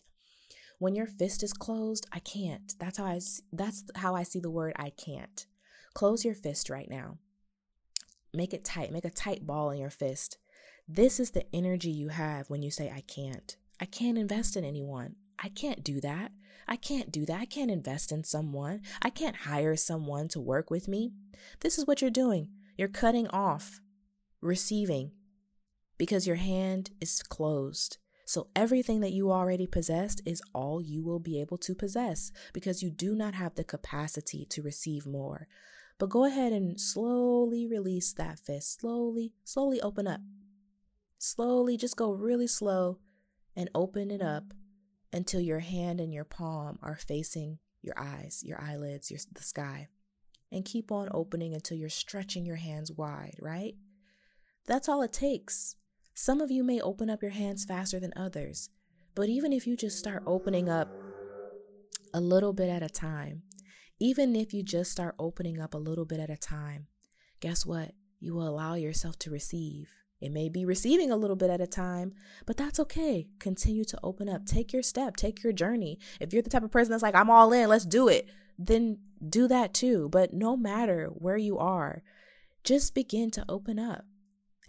[0.78, 2.74] When your fist is closed, I can't.
[2.80, 3.20] That's how I,
[3.52, 5.46] that's how I see the word I can't.
[5.94, 7.18] Close your fist right now.
[8.34, 8.94] Make it tight.
[8.94, 10.38] Make a tight ball in your fist.
[10.88, 13.58] This is the energy you have when you say, I can't.
[13.82, 15.18] I can't invest in anyone.
[15.38, 16.32] I can't do that.
[16.66, 17.42] I can't do that.
[17.42, 18.84] I can't invest in someone.
[19.02, 21.12] I can't hire someone to work with me.
[21.60, 22.52] This is what you're doing.
[22.78, 23.82] You're cutting off
[24.42, 25.12] receiving
[26.00, 28.00] because your hand is closed.
[28.26, 32.82] So everything that you already possessed is all you will be able to possess because
[32.82, 35.48] you do not have the capacity to receive more.
[36.00, 38.80] But go ahead and slowly release that fist.
[38.80, 40.22] Slowly, slowly open up.
[41.18, 43.00] Slowly, just go really slow
[43.56, 44.54] and open it up
[45.12, 49.90] until your hand and your palm are facing your eyes, your eyelids, your, the sky.
[50.52, 53.76] And keep on opening until you're stretching your hands wide, right?
[54.66, 55.76] That's all it takes.
[56.14, 58.70] Some of you may open up your hands faster than others,
[59.16, 60.90] but even if you just start opening up
[62.14, 63.44] a little bit at a time,
[64.00, 66.88] even if you just start opening up a little bit at a time,
[67.40, 67.92] guess what?
[68.20, 69.90] You will allow yourself to receive.
[70.22, 72.14] It may be receiving a little bit at a time,
[72.46, 73.28] but that's okay.
[73.40, 74.46] Continue to open up.
[74.46, 76.00] Take your step, take your journey.
[76.20, 78.98] If you're the type of person that's like, I'm all in, let's do it, then
[79.28, 80.10] do that too.
[80.10, 82.04] But no matter where you are,
[82.66, 84.04] just begin to open up.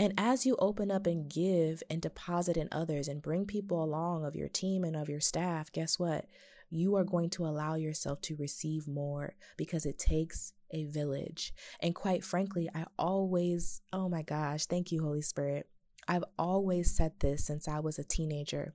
[0.01, 4.25] And as you open up and give and deposit in others and bring people along
[4.25, 6.25] of your team and of your staff, guess what?
[6.71, 11.53] You are going to allow yourself to receive more because it takes a village.
[11.81, 15.69] And quite frankly, I always, oh my gosh, thank you, Holy Spirit.
[16.09, 18.73] I've always said this since I was a teenager.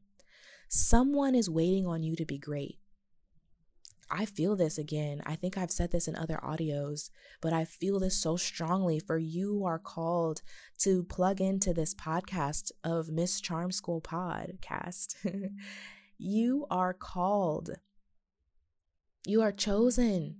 [0.69, 2.77] Someone is waiting on you to be great.
[4.09, 5.21] I feel this again.
[5.25, 7.09] I think I've said this in other audios,
[7.41, 10.41] but I feel this so strongly for you are called
[10.79, 15.15] to plug into this podcast of Miss Charm School podcast.
[16.17, 17.71] you are called.
[19.25, 20.37] You are chosen.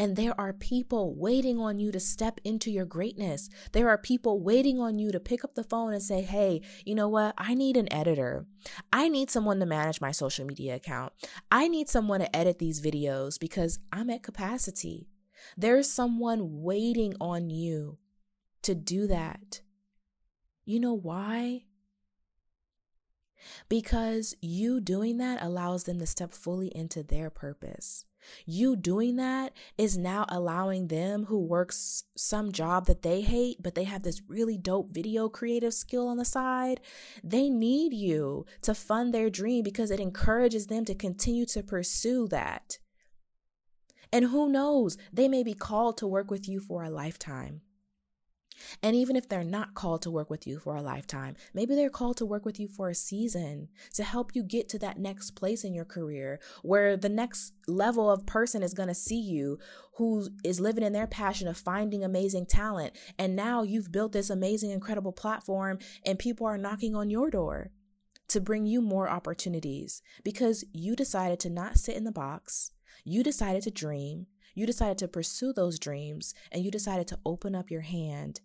[0.00, 3.50] And there are people waiting on you to step into your greatness.
[3.72, 6.94] There are people waiting on you to pick up the phone and say, Hey, you
[6.94, 7.34] know what?
[7.36, 8.46] I need an editor.
[8.90, 11.12] I need someone to manage my social media account.
[11.50, 15.10] I need someone to edit these videos because I'm at capacity.
[15.54, 17.98] There's someone waiting on you
[18.62, 19.60] to do that.
[20.64, 21.64] You know why?
[23.68, 28.06] Because you doing that allows them to step fully into their purpose.
[28.46, 33.74] You doing that is now allowing them who works some job that they hate, but
[33.74, 36.80] they have this really dope video creative skill on the side.
[37.22, 42.28] They need you to fund their dream because it encourages them to continue to pursue
[42.28, 42.78] that.
[44.12, 47.62] And who knows, they may be called to work with you for a lifetime.
[48.82, 51.90] And even if they're not called to work with you for a lifetime, maybe they're
[51.90, 55.32] called to work with you for a season to help you get to that next
[55.32, 59.58] place in your career where the next level of person is going to see you
[59.94, 62.96] who is living in their passion of finding amazing talent.
[63.18, 67.70] And now you've built this amazing, incredible platform, and people are knocking on your door
[68.28, 72.70] to bring you more opportunities because you decided to not sit in the box.
[73.04, 74.26] You decided to dream.
[74.54, 78.40] You decided to pursue those dreams and you decided to open up your hand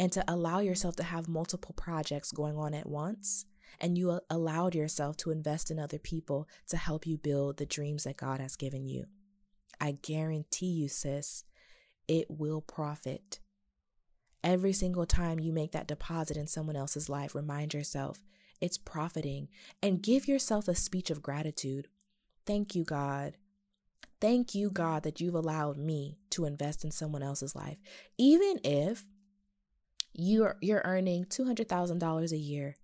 [0.00, 3.44] and to allow yourself to have multiple projects going on at once.
[3.82, 7.66] And you uh, allowed yourself to invest in other people to help you build the
[7.66, 9.04] dreams that God has given you.
[9.78, 11.44] I guarantee you, sis,
[12.08, 13.40] it will profit.
[14.42, 18.20] Every single time you make that deposit in someone else's life, remind yourself
[18.58, 19.48] it's profiting
[19.82, 21.88] and give yourself a speech of gratitude.
[22.46, 23.36] Thank you, God.
[24.18, 27.76] Thank you, God, that you've allowed me to invest in someone else's life.
[28.16, 29.04] Even if
[30.12, 32.76] you're you're earning $200,000 a year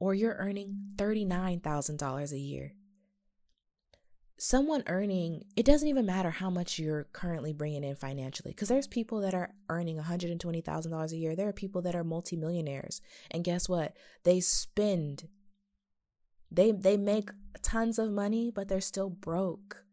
[0.00, 2.74] or you're earning $39,000 a year.
[4.40, 8.86] Someone earning, it doesn't even matter how much you're currently bringing in financially because there's
[8.86, 11.34] people that are earning $120,000 a year.
[11.34, 13.00] There are people that are multimillionaires.
[13.32, 13.96] And guess what?
[14.22, 15.28] They spend
[16.50, 17.30] they they make
[17.62, 19.84] tons of money, but they're still broke.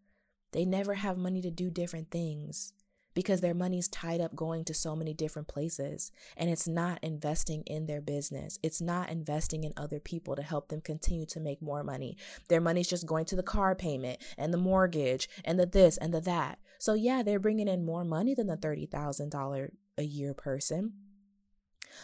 [0.51, 2.71] They never have money to do different things
[3.15, 7.63] because their money's tied up going to so many different places and it's not investing
[7.63, 8.59] in their business.
[8.61, 12.17] It's not investing in other people to help them continue to make more money.
[12.49, 16.13] Their money's just going to the car payment and the mortgage and the this and
[16.13, 16.59] the that.
[16.77, 20.93] So yeah, they're bringing in more money than the $30,000 a year person.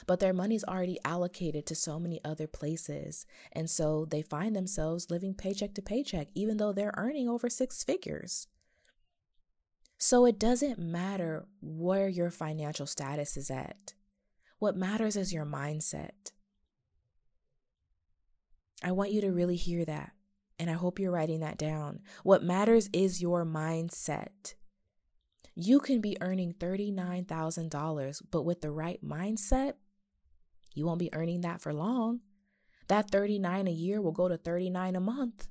[0.07, 3.25] But their money's already allocated to so many other places.
[3.51, 7.83] And so they find themselves living paycheck to paycheck, even though they're earning over six
[7.83, 8.47] figures.
[10.03, 13.93] So it doesn't matter where your financial status is at.
[14.57, 16.31] What matters is your mindset.
[18.83, 20.13] I want you to really hear that.
[20.57, 21.99] And I hope you're writing that down.
[22.23, 24.55] What matters is your mindset.
[25.53, 29.73] You can be earning $39,000, but with the right mindset,
[30.73, 32.21] you won't be earning that for long.
[32.87, 35.47] That 39 a year will go to 39 a month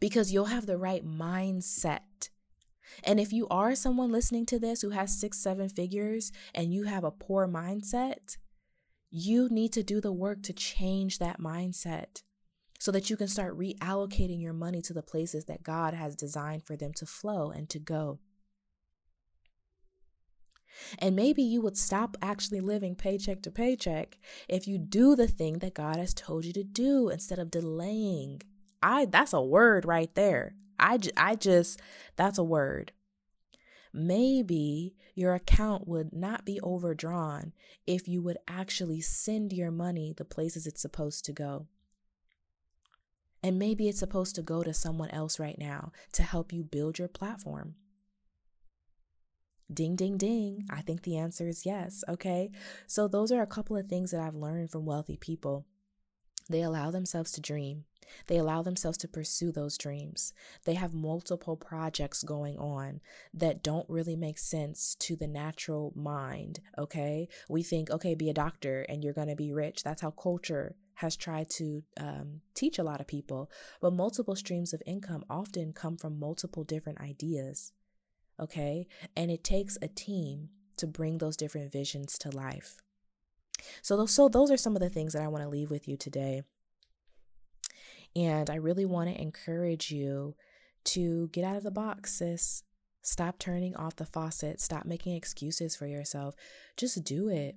[0.00, 2.30] because you'll have the right mindset.
[3.04, 6.84] And if you are someone listening to this who has six, seven figures and you
[6.84, 8.36] have a poor mindset,
[9.10, 12.22] you need to do the work to change that mindset
[12.78, 16.64] so that you can start reallocating your money to the places that God has designed
[16.64, 18.20] for them to flow and to go.
[20.98, 24.18] And maybe you would stop actually living paycheck to paycheck
[24.48, 28.42] if you do the thing that God has told you to do instead of delaying.
[28.80, 30.54] I that's a word right there.
[30.78, 31.80] I, I just,
[32.16, 32.92] that's a word.
[33.92, 37.52] Maybe your account would not be overdrawn
[37.86, 41.66] if you would actually send your money the places it's supposed to go.
[43.42, 46.98] And maybe it's supposed to go to someone else right now to help you build
[46.98, 47.76] your platform.
[49.72, 50.66] Ding, ding, ding.
[50.70, 52.02] I think the answer is yes.
[52.08, 52.50] Okay.
[52.86, 55.66] So, those are a couple of things that I've learned from wealthy people.
[56.48, 57.84] They allow themselves to dream.
[58.26, 60.32] They allow themselves to pursue those dreams.
[60.64, 63.00] They have multiple projects going on
[63.34, 66.60] that don't really make sense to the natural mind.
[66.76, 67.28] Okay.
[67.48, 69.82] We think, okay, be a doctor and you're going to be rich.
[69.82, 73.50] That's how culture has tried to um, teach a lot of people.
[73.80, 77.72] But multiple streams of income often come from multiple different ideas.
[78.40, 78.86] Okay.
[79.16, 82.78] And it takes a team to bring those different visions to life.
[83.82, 85.88] So those, so those are some of the things that I want to leave with
[85.88, 86.42] you today.
[88.16, 90.34] And I really want to encourage you
[90.84, 92.62] to get out of the box, sis.
[93.02, 94.60] Stop turning off the faucet.
[94.60, 96.34] Stop making excuses for yourself.
[96.76, 97.56] Just do it.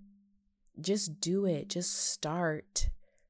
[0.80, 1.68] Just do it.
[1.68, 2.90] Just start.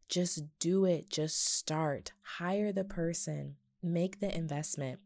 [0.10, 1.10] Just do it.
[1.10, 2.12] Just start.
[2.38, 3.56] Hire the person.
[3.82, 5.00] Make the investment.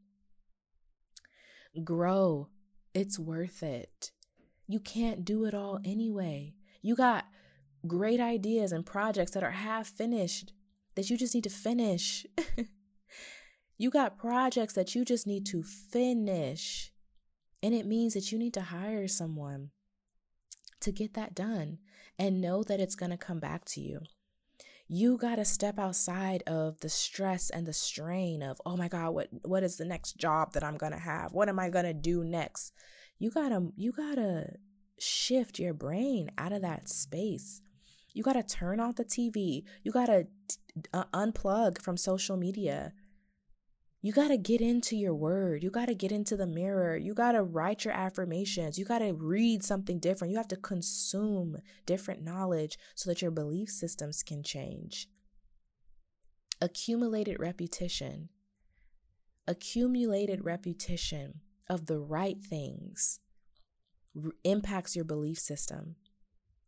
[1.83, 2.49] Grow.
[2.93, 4.11] It's worth it.
[4.67, 6.55] You can't do it all anyway.
[6.81, 7.25] You got
[7.87, 10.53] great ideas and projects that are half finished
[10.95, 12.25] that you just need to finish.
[13.77, 16.91] you got projects that you just need to finish.
[17.61, 19.71] And it means that you need to hire someone
[20.81, 21.79] to get that done
[22.17, 24.01] and know that it's going to come back to you.
[24.87, 29.15] You got to step outside of the stress and the strain of, "Oh my god,
[29.15, 31.33] what what is the next job that I'm going to have?
[31.33, 32.71] What am I going to do next?"
[33.17, 34.51] You got to you got to
[34.99, 37.61] shift your brain out of that space.
[38.15, 39.63] You got to turn off the TV.
[39.83, 40.25] You got to
[40.93, 42.93] uh, unplug from social media.
[44.01, 45.63] You got to get into your word.
[45.63, 46.95] You got to get into the mirror.
[46.95, 48.79] You got to write your affirmations.
[48.79, 50.31] You got to read something different.
[50.31, 55.09] You have to consume different knowledge so that your belief systems can change.
[56.61, 58.29] Accumulated repetition.
[59.45, 63.19] Accumulated repetition of the right things
[64.45, 65.97] impacts your belief system.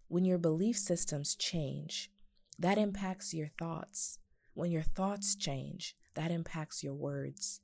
[0.08, 2.10] When your belief systems change,
[2.58, 4.20] that impacts your thoughts.
[4.53, 7.62] When your thoughts change, that impacts your words.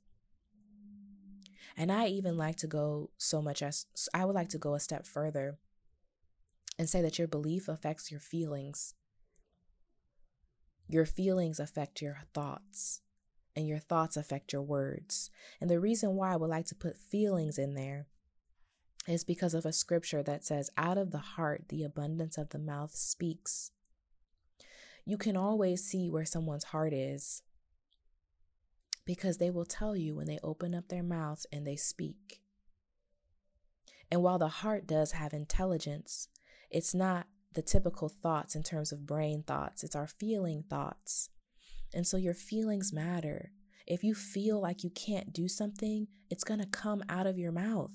[1.76, 4.80] And I even like to go so much as I would like to go a
[4.80, 5.58] step further
[6.78, 8.94] and say that your belief affects your feelings.
[10.86, 13.00] Your feelings affect your thoughts,
[13.56, 15.30] and your thoughts affect your words.
[15.60, 18.06] And the reason why I would like to put feelings in there
[19.06, 22.58] is because of a scripture that says, Out of the heart, the abundance of the
[22.58, 23.70] mouth speaks.
[25.04, 27.42] You can always see where someone's heart is
[29.04, 32.40] because they will tell you when they open up their mouth and they speak.
[34.10, 36.28] And while the heart does have intelligence,
[36.70, 41.30] it's not the typical thoughts in terms of brain thoughts, it's our feeling thoughts.
[41.92, 43.52] And so your feelings matter.
[43.86, 47.52] If you feel like you can't do something, it's going to come out of your
[47.52, 47.92] mouth,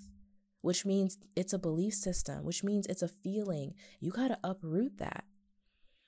[0.62, 3.74] which means it's a belief system, which means it's a feeling.
[4.00, 5.24] You got to uproot that,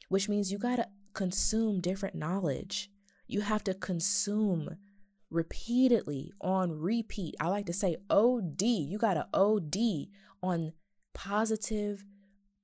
[0.09, 2.89] which means you got to consume different knowledge.
[3.27, 4.77] You have to consume
[5.29, 7.35] repeatedly on repeat.
[7.39, 8.61] I like to say OD.
[8.61, 10.07] You got to OD
[10.43, 10.73] on
[11.13, 12.05] positive,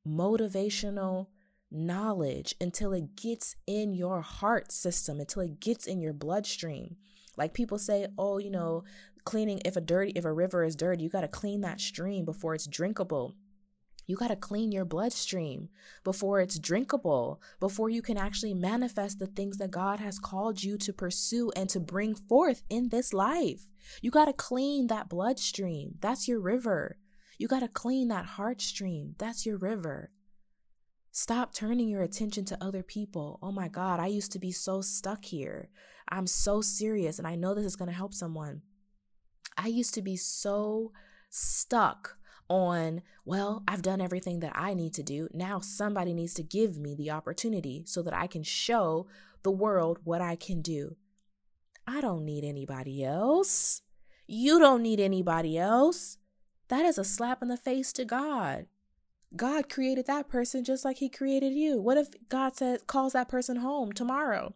[0.05, 1.27] motivational
[1.71, 6.97] knowledge until it gets in your heart system, until it gets in your bloodstream.
[7.37, 8.83] Like people say, oh, you know,
[9.27, 12.23] cleaning if a dirty if a river is dirty, you got to clean that stream
[12.23, 13.35] before it's drinkable.
[14.05, 15.67] You got to clean your bloodstream
[16.05, 20.77] before it's drinkable, before you can actually manifest the things that God has called you
[20.77, 23.67] to pursue and to bring forth in this life.
[24.01, 25.95] You got to clean that bloodstream.
[25.99, 26.97] That's your river.
[27.37, 29.15] You got to clean that heart stream.
[29.17, 30.09] That's your river.
[31.11, 33.39] Stop turning your attention to other people.
[33.41, 35.67] Oh my God, I used to be so stuck here.
[36.07, 38.61] I'm so serious, and I know this is going to help someone.
[39.55, 40.91] I used to be so
[41.29, 42.17] stuck
[42.49, 45.27] on, well, I've done everything that I need to do.
[45.33, 49.07] Now somebody needs to give me the opportunity so that I can show
[49.43, 50.95] the world what I can do.
[51.85, 53.81] I don't need anybody else.
[54.27, 56.17] You don't need anybody else.
[56.67, 58.65] That is a slap in the face to God.
[59.35, 61.79] God created that person just like he created you.
[61.79, 64.55] What if God says calls that person home tomorrow?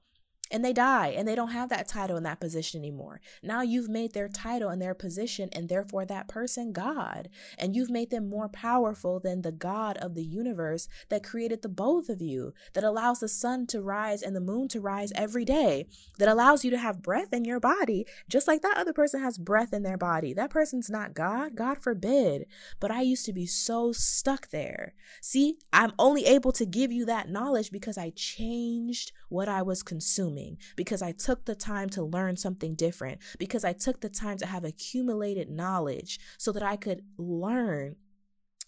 [0.52, 3.22] And they die and they don't have that title and that position anymore.
[3.42, 7.30] Now you've made their title and their position and therefore that person God.
[7.58, 11.70] And you've made them more powerful than the God of the universe that created the
[11.70, 15.46] both of you, that allows the sun to rise and the moon to rise every
[15.46, 15.88] day,
[16.18, 19.38] that allows you to have breath in your body, just like that other person has
[19.38, 20.34] breath in their body.
[20.34, 22.46] That person's not God, God forbid.
[22.80, 24.94] But I used to be so stuck there.
[25.22, 29.84] See, I'm only able to give you that knowledge because I changed what I was
[29.84, 30.41] consuming
[30.76, 34.46] because I took the time to learn something different, because I took the time to
[34.46, 37.96] have accumulated knowledge so that I could learn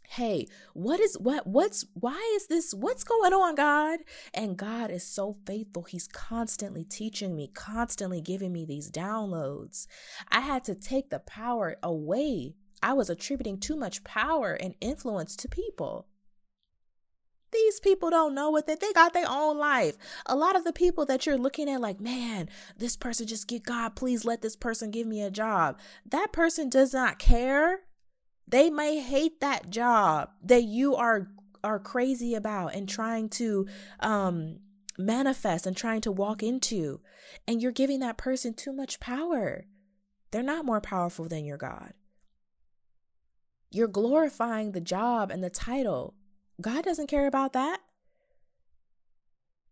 [0.10, 4.00] hey what is what what's why is this what's going on god?
[4.34, 5.84] And god is so faithful.
[5.84, 9.88] He's constantly teaching me constantly giving me these downloads.
[10.30, 12.56] I had to take the power away.
[12.82, 16.08] I was attributing too much power and influence to people
[17.54, 19.98] these people don't know what they, they got their own life.
[20.26, 23.64] A lot of the people that you're looking at, like, man, this person just get
[23.64, 25.80] God, please let this person give me a job.
[26.06, 27.82] That person does not care.
[28.48, 31.30] They may hate that job that you are
[31.64, 33.66] are crazy about and trying to
[34.02, 34.60] um
[34.98, 37.00] manifest and trying to walk into.
[37.48, 39.66] And you're giving that person too much power.
[40.32, 41.94] They're not more powerful than your God.
[43.72, 46.14] You're glorifying the job and the title
[46.62, 47.80] God doesn't care about that.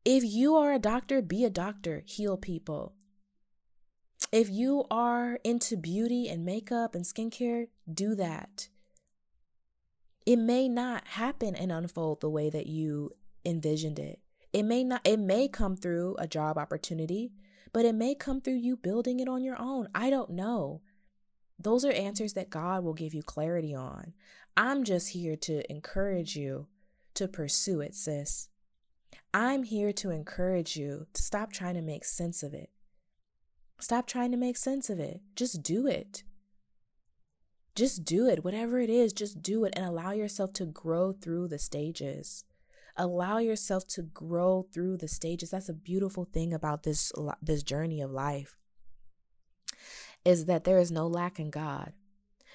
[0.04, 2.94] If you are a doctor, be a doctor, heal people.
[4.32, 8.70] If you are into beauty and makeup and skincare, do that.
[10.26, 13.12] It may not happen and unfold the way that you
[13.46, 14.20] envisioned it.
[14.54, 17.32] It may not it may come through a job opportunity,
[17.74, 19.88] but it may come through you building it on your own.
[19.94, 20.82] I don't know.
[21.60, 24.14] Those are answers that God will give you clarity on.
[24.58, 26.68] I'm just here to encourage you
[27.16, 28.50] to pursue it, sis.
[29.34, 32.70] I'm here to encourage you to stop trying to make sense of it.
[33.80, 35.22] Stop trying to make sense of it.
[35.36, 36.24] Just do it.
[37.76, 38.44] Just do it.
[38.44, 42.44] Whatever it is, just do it and allow yourself to grow through the stages.
[42.98, 45.52] Allow yourself to grow through the stages.
[45.52, 48.58] That's a beautiful thing about this this journey of life.
[50.26, 51.94] Is that there is no lack in God.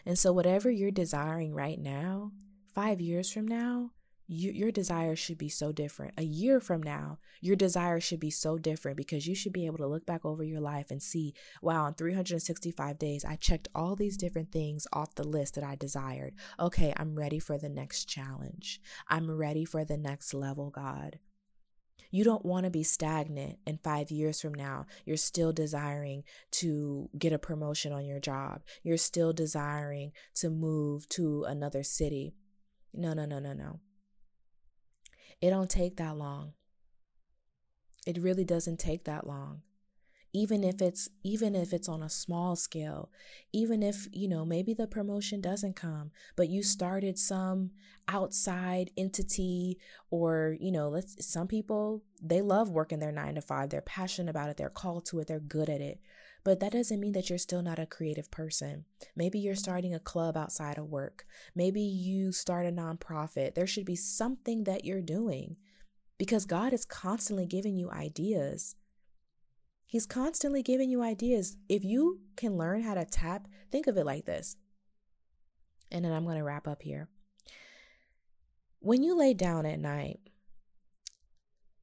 [0.07, 2.33] And so whatever you're desiring right now,
[2.75, 3.91] 5 years from now,
[4.29, 6.15] you, your desire should be so different.
[6.17, 9.79] A year from now, your desire should be so different because you should be able
[9.79, 13.95] to look back over your life and see, wow, in 365 days, I checked all
[13.95, 16.35] these different things off the list that I desired.
[16.59, 18.81] Okay, I'm ready for the next challenge.
[19.09, 21.19] I'm ready for the next level, God.
[22.11, 27.11] You don't want to be stagnant and five years from now, you're still desiring to
[27.19, 28.63] get a promotion on your job.
[28.83, 32.35] You're still desiring to move to another city.
[32.95, 33.81] No, no, no, no, no.
[35.41, 36.53] It don't take that long.
[38.07, 39.63] It really doesn't take that long.
[40.37, 43.11] Even if it's even if it's on a small scale,
[43.55, 47.71] even if, you know, maybe the promotion doesn't come, but you started some
[48.07, 49.79] outside entity
[50.11, 53.71] or, you know, let's some people they love working their 9 to 5.
[53.71, 56.01] They're passionate about it, they're called to it, they're good at it.
[56.45, 58.85] But that doesn't mean that you're still not a creative person.
[59.17, 61.25] Maybe you're starting a club outside of work.
[61.55, 63.55] Maybe you start a nonprofit.
[63.55, 65.57] There should be something that you're doing
[66.19, 68.77] because God is constantly giving you ideas.
[69.87, 71.57] He's constantly giving you ideas.
[71.69, 74.57] If you can learn how to tap, think of it like this.
[75.91, 77.09] And then I'm going to wrap up here.
[78.81, 80.21] When you lay down at night,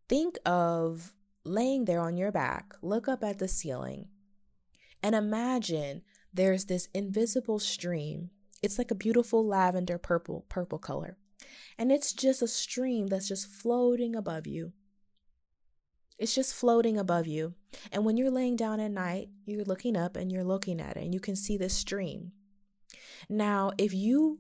[0.09, 1.13] think of
[1.45, 4.07] laying there on your back, look up at the ceiling,
[5.01, 6.01] and imagine
[6.33, 8.29] there's this invisible stream.
[8.61, 11.17] It's like a beautiful lavender purple purple color.
[11.77, 14.73] And it's just a stream that's just floating above you.
[16.17, 17.55] It's just floating above you.
[17.91, 21.03] And when you're laying down at night, you're looking up and you're looking at it
[21.03, 22.31] and you can see this stream.
[23.29, 24.39] Now, if you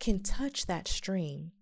[0.00, 1.52] can touch that stream,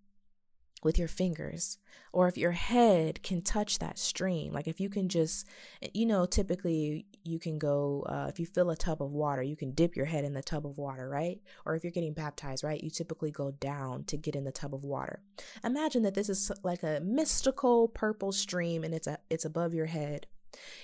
[0.83, 1.79] with your fingers
[2.13, 5.47] or if your head can touch that stream like if you can just
[5.95, 9.57] you know typically you can go uh, if you fill a tub of water you
[9.57, 11.41] can dip your head in the tub of water right?
[11.65, 14.75] Or if you're getting baptized right you typically go down to get in the tub
[14.75, 15.21] of water.
[15.65, 19.87] Imagine that this is like a mystical purple stream and it's a it's above your
[19.87, 20.27] head.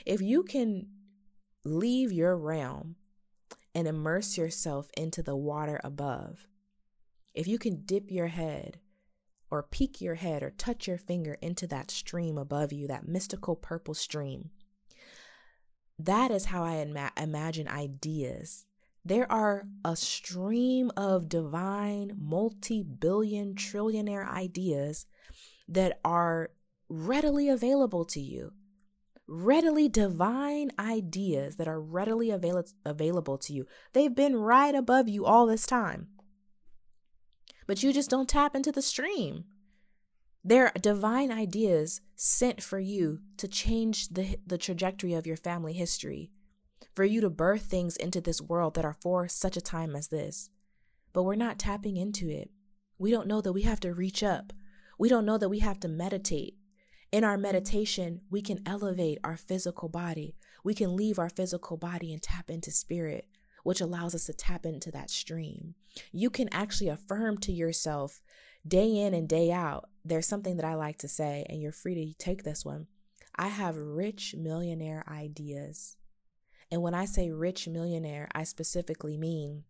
[0.07, 0.89] If you can
[1.65, 2.97] leave your realm
[3.75, 6.49] and immerse yourself into the water above
[7.35, 8.79] if you can dip your head
[9.53, 13.55] or peek your head or touch your finger into that stream above you, that mystical
[13.55, 14.49] purple stream.
[15.99, 18.65] That is how I ima- imagine ideas.
[19.05, 25.05] There are a stream of divine, multi billion, trillionaire ideas
[25.69, 26.53] that are
[26.89, 28.55] readily available to you.
[29.27, 33.67] Readily divine ideas that are readily avail- available to you.
[33.93, 36.09] They've been right above you all this time
[37.67, 39.45] but you just don't tap into the stream.
[40.45, 46.31] They're divine ideas sent for you to change the, the trajectory of your family history,
[46.95, 50.09] for you to birth things into this world that are for such a time as
[50.09, 50.51] this.
[51.13, 52.51] But we're not tapping into it.
[52.99, 54.53] We don't know that we have to reach up.
[54.99, 56.57] We don't know that we have to meditate.
[57.13, 60.35] In our meditation, we can elevate our physical body.
[60.65, 63.27] We can leave our physical body and tap into spirit
[63.63, 65.75] which allows us to tap into that stream.
[66.13, 68.23] You can actually affirm to yourself
[68.67, 69.89] day in and day out.
[70.05, 72.87] There's something that I like to say, and you're free to take this one.
[73.37, 75.97] I have rich millionaire ideas.
[76.71, 79.65] And when I say rich millionaire, I specifically mean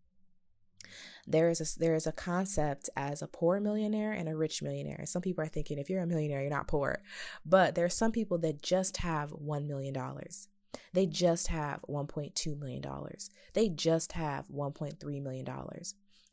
[1.25, 5.05] there is a there is a concept as a poor millionaire and a rich millionaire.
[5.05, 7.01] Some people are thinking if you're a millionaire, you're not poor.
[7.45, 10.47] But there are some people that just have 1 million dollars.
[10.93, 12.83] They just have $1.2 million.
[13.53, 15.47] They just have $1.3 million.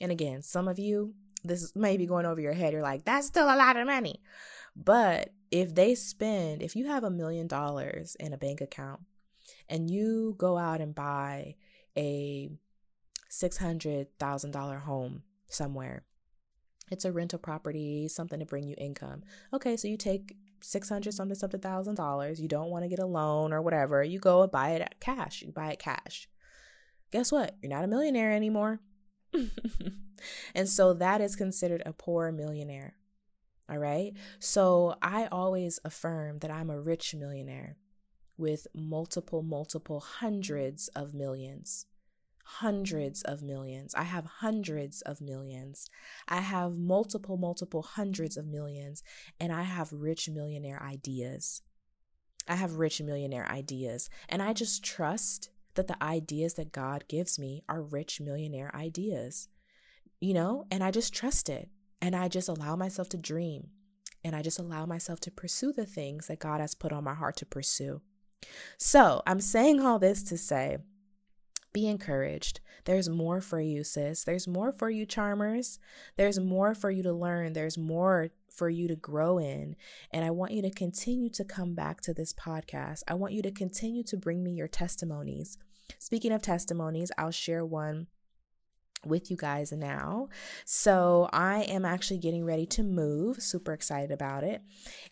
[0.00, 1.14] And again, some of you,
[1.44, 2.72] this may be going over your head.
[2.72, 4.20] You're like, that's still a lot of money.
[4.76, 9.00] But if they spend, if you have a million dollars in a bank account
[9.68, 11.56] and you go out and buy
[11.96, 12.50] a
[13.30, 16.04] $600,000 home somewhere,
[16.90, 19.22] it's a rental property, something to bring you income.
[19.52, 23.06] Okay, so you take 600 something something thousand dollars, you don't want to get a
[23.06, 25.42] loan or whatever, you go and buy it cash.
[25.42, 26.28] You buy it cash.
[27.10, 27.56] Guess what?
[27.62, 28.80] You're not a millionaire anymore.
[30.54, 32.94] and so that is considered a poor millionaire.
[33.68, 34.12] All right.
[34.38, 37.76] So I always affirm that I'm a rich millionaire
[38.36, 41.86] with multiple, multiple hundreds of millions.
[42.58, 43.94] Hundreds of millions.
[43.94, 45.88] I have hundreds of millions.
[46.28, 49.02] I have multiple, multiple hundreds of millions.
[49.38, 51.62] And I have rich millionaire ideas.
[52.48, 54.10] I have rich millionaire ideas.
[54.28, 59.48] And I just trust that the ideas that God gives me are rich millionaire ideas,
[60.20, 61.68] you know, and I just trust it.
[62.02, 63.68] And I just allow myself to dream.
[64.24, 67.14] And I just allow myself to pursue the things that God has put on my
[67.14, 68.02] heart to pursue.
[68.76, 70.78] So I'm saying all this to say,
[71.72, 72.60] be encouraged.
[72.84, 74.24] There's more for you, sis.
[74.24, 75.78] There's more for you, charmers.
[76.16, 77.52] There's more for you to learn.
[77.52, 79.76] There's more for you to grow in.
[80.12, 83.02] And I want you to continue to come back to this podcast.
[83.08, 85.58] I want you to continue to bring me your testimonies.
[85.98, 88.08] Speaking of testimonies, I'll share one
[89.04, 90.28] with you guys now.
[90.64, 94.62] So, I am actually getting ready to move, super excited about it.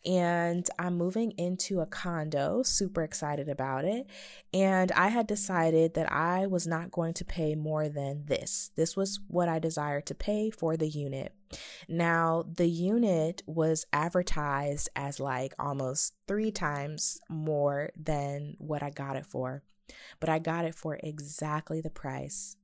[0.05, 4.07] And I'm moving into a condo, super excited about it.
[4.53, 8.70] And I had decided that I was not going to pay more than this.
[8.76, 11.34] This was what I desired to pay for the unit.
[11.89, 19.16] Now, the unit was advertised as like almost three times more than what I got
[19.16, 19.62] it for.
[20.20, 22.57] But I got it for exactly the price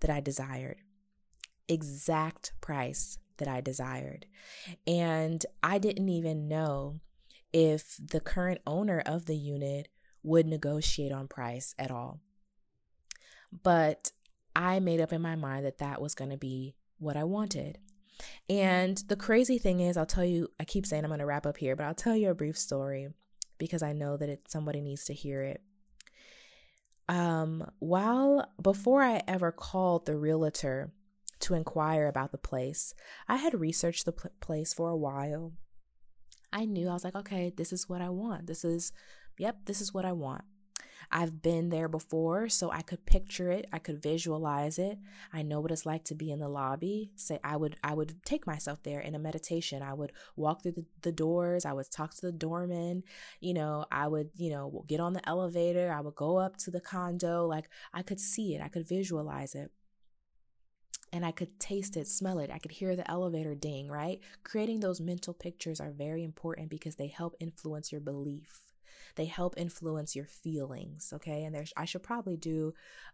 [0.00, 0.78] that I desired.
[1.68, 4.26] Exact price that I desired.
[4.86, 7.00] And I didn't even know
[7.52, 9.88] if the current owner of the unit
[10.22, 12.20] would negotiate on price at all.
[13.62, 14.12] But
[14.54, 17.78] I made up in my mind that that was going to be what I wanted.
[18.48, 21.46] And the crazy thing is, I'll tell you, I keep saying I'm going to wrap
[21.46, 23.08] up here, but I'll tell you a brief story
[23.58, 25.62] because I know that it, somebody needs to hear it
[27.10, 30.92] um, while before I ever called the realtor
[31.40, 32.94] to inquire about the place,
[33.26, 35.52] I had researched the pl- place for a while.
[36.52, 38.46] I knew I was like, okay, this is what I want.
[38.46, 38.92] This is,
[39.38, 40.44] yep, this is what I want.
[41.10, 44.98] I've been there before, so I could picture it, I could visualize it.
[45.32, 47.10] I know what it's like to be in the lobby.
[47.16, 49.82] Say I would I would take myself there in a meditation.
[49.82, 53.02] I would walk through the, the doors, I would talk to the doorman,
[53.40, 56.70] you know, I would, you know, get on the elevator, I would go up to
[56.70, 59.70] the condo, like I could see it, I could visualize it
[61.12, 62.50] and I could taste it, smell it.
[62.50, 64.20] I could hear the elevator ding, right?
[64.44, 68.69] Creating those mental pictures are very important because they help influence your belief
[69.16, 72.72] they help influence your feelings okay and there's i should probably do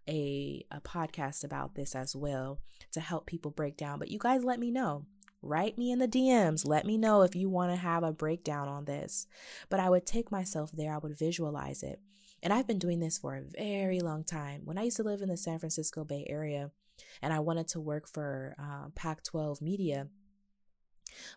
[0.09, 2.61] a, a podcast about this as well
[2.93, 5.05] to help people break down but you guys let me know
[5.43, 6.67] write me in the DMs.
[6.67, 9.27] Let me know if you want to have a breakdown on this.
[9.69, 12.01] But I would take myself there, I would visualize it.
[12.43, 14.63] And I've been doing this for a very long time.
[14.65, 16.71] When I used to live in the San Francisco Bay Area
[17.23, 20.09] and I wanted to work for uh, Pac 12 Media,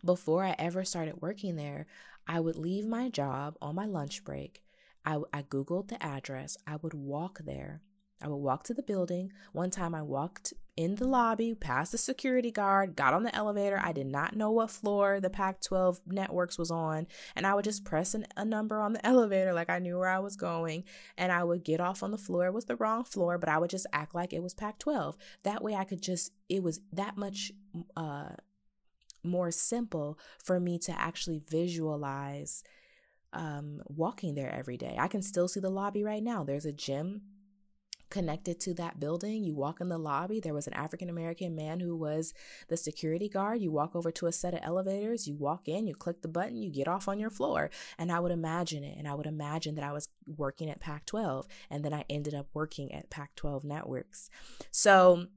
[0.03, 1.87] before I ever started working there,
[2.27, 4.63] I would leave my job on my lunch break.
[5.05, 6.57] I, I Googled the address.
[6.67, 7.81] I would walk there.
[8.21, 9.31] I would walk to the building.
[9.53, 13.79] One time I walked in the lobby, past the security guard, got on the elevator.
[13.81, 17.07] I did not know what floor the Pac 12 networks was on.
[17.35, 20.09] And I would just press an, a number on the elevator like I knew where
[20.09, 20.83] I was going.
[21.17, 22.45] And I would get off on the floor.
[22.45, 25.17] It was the wrong floor, but I would just act like it was Pac 12.
[25.43, 27.51] That way I could just, it was that much
[27.95, 28.29] uh,
[29.23, 32.63] more simple for me to actually visualize
[33.33, 34.95] um, walking there every day.
[34.99, 36.43] I can still see the lobby right now.
[36.43, 37.21] There's a gym
[38.09, 39.43] connected to that building.
[39.43, 42.33] You walk in the lobby, there was an African American man who was
[42.67, 43.61] the security guard.
[43.61, 46.61] You walk over to a set of elevators, you walk in, you click the button,
[46.61, 47.69] you get off on your floor.
[47.97, 48.97] And I would imagine it.
[48.97, 51.47] And I would imagine that I was working at Pac 12.
[51.69, 54.29] And then I ended up working at Pac 12 Networks.
[54.71, 55.27] So,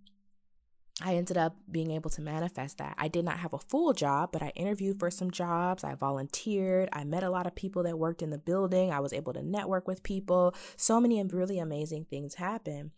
[1.05, 2.95] I ended up being able to manifest that.
[2.97, 5.83] I did not have a full job, but I interviewed for some jobs.
[5.83, 6.89] I volunteered.
[6.93, 8.93] I met a lot of people that worked in the building.
[8.93, 10.55] I was able to network with people.
[10.77, 12.93] So many really amazing things happened.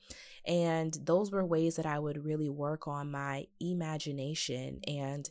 [0.47, 5.31] And those were ways that I would really work on my imagination and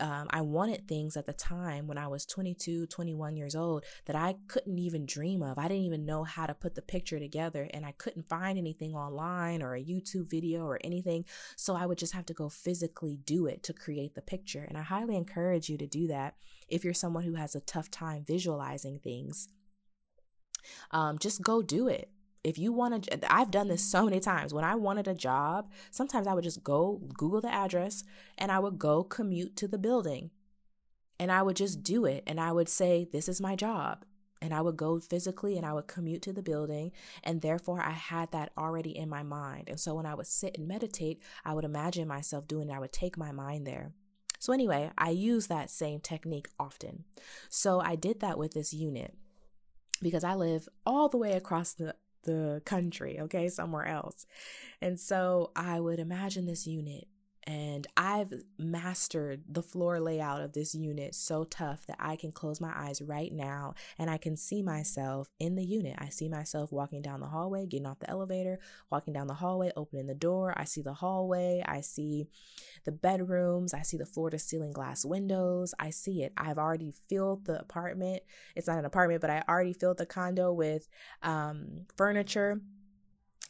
[0.00, 4.16] um, I wanted things at the time when I was 22, 21 years old that
[4.16, 5.58] I couldn't even dream of.
[5.58, 8.94] I didn't even know how to put the picture together and I couldn't find anything
[8.94, 11.24] online or a YouTube video or anything.
[11.56, 14.64] So I would just have to go physically do it to create the picture.
[14.64, 16.34] And I highly encourage you to do that
[16.68, 19.48] if you're someone who has a tough time visualizing things.
[20.90, 22.10] Um, just go do it
[22.42, 25.70] if you want to i've done this so many times when i wanted a job
[25.90, 28.04] sometimes i would just go google the address
[28.38, 30.30] and i would go commute to the building
[31.18, 34.04] and i would just do it and i would say this is my job
[34.42, 36.92] and I would go physically and I would commute to the building.
[37.22, 39.68] And therefore, I had that already in my mind.
[39.68, 42.72] And so when I would sit and meditate, I would imagine myself doing it.
[42.72, 43.92] I would take my mind there.
[44.38, 47.04] So, anyway, I use that same technique often.
[47.50, 49.14] So, I did that with this unit
[50.00, 51.94] because I live all the way across the,
[52.24, 54.26] the country, okay, somewhere else.
[54.80, 57.08] And so I would imagine this unit
[57.50, 62.60] and I've mastered the floor layout of this unit so tough that I can close
[62.60, 65.96] my eyes right now and I can see myself in the unit.
[65.98, 69.72] I see myself walking down the hallway, getting off the elevator, walking down the hallway,
[69.74, 70.54] opening the door.
[70.56, 71.60] I see the hallway.
[71.66, 72.28] I see
[72.84, 73.74] the bedrooms.
[73.74, 75.74] I see the floor to ceiling glass windows.
[75.76, 76.32] I see it.
[76.36, 78.22] I've already filled the apartment.
[78.54, 80.88] It's not an apartment, but I already filled the condo with
[81.24, 82.60] um, furniture.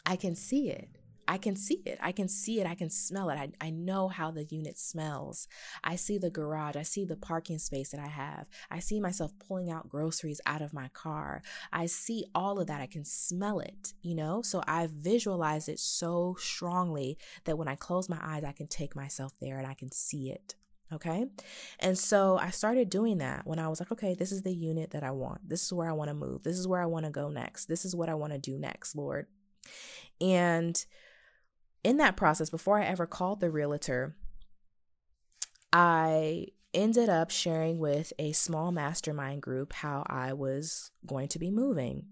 [0.07, 0.89] I can see it.
[1.31, 1.97] I can see it.
[2.03, 2.67] I can see it.
[2.67, 3.37] I can smell it.
[3.37, 5.47] I, I know how the unit smells.
[5.85, 6.75] I see the garage.
[6.75, 8.49] I see the parking space that I have.
[8.69, 11.43] I see myself pulling out groceries out of my car.
[11.73, 12.81] I see all of that.
[12.81, 14.43] I can smell it, you know?
[14.43, 18.97] So I visualize it so strongly that when I close my eyes, I can take
[18.97, 20.57] myself there and I can see it.
[20.93, 21.27] Okay.
[21.79, 24.91] And so I started doing that when I was like, okay, this is the unit
[24.91, 25.49] that I want.
[25.49, 26.43] This is where I want to move.
[26.43, 27.67] This is where I want to go next.
[27.67, 29.29] This is what I want to do next, Lord.
[30.21, 30.85] And
[31.83, 34.17] in that process, before I ever called the realtor,
[35.73, 41.51] I ended up sharing with a small mastermind group how I was going to be
[41.51, 42.07] moving.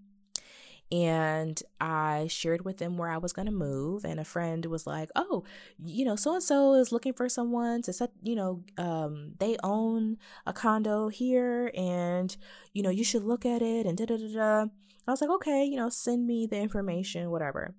[0.91, 4.07] And I shared with them where I was going to move.
[4.07, 5.45] And a friend was like, Oh,
[5.85, 9.59] you know, so and so is looking for someone to set, you know, um, they
[9.63, 10.17] own
[10.47, 12.35] a condo here and,
[12.73, 14.67] you know, you should look at it and da da da da.
[15.07, 17.75] I was like, Okay, you know, send me the information, whatever.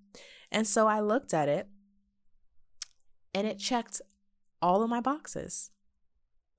[0.51, 1.67] And so I looked at it
[3.33, 4.01] and it checked
[4.61, 5.71] all of my boxes.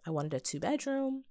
[0.07, 1.25] I wanted a two bedroom.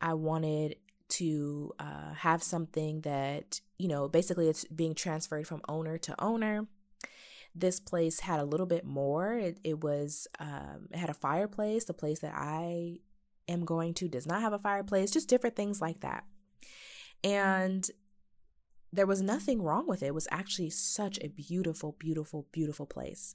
[0.00, 0.76] I wanted
[1.10, 6.66] to uh, have something that, you know, basically it's being transferred from owner to owner.
[7.54, 9.34] This place had a little bit more.
[9.34, 11.84] It, it was, um, it had a fireplace.
[11.84, 13.00] The place that I
[13.48, 16.24] am going to does not have a fireplace, just different things like that.
[17.22, 17.88] And
[18.92, 20.06] there was nothing wrong with it.
[20.06, 23.34] It was actually such a beautiful, beautiful, beautiful place.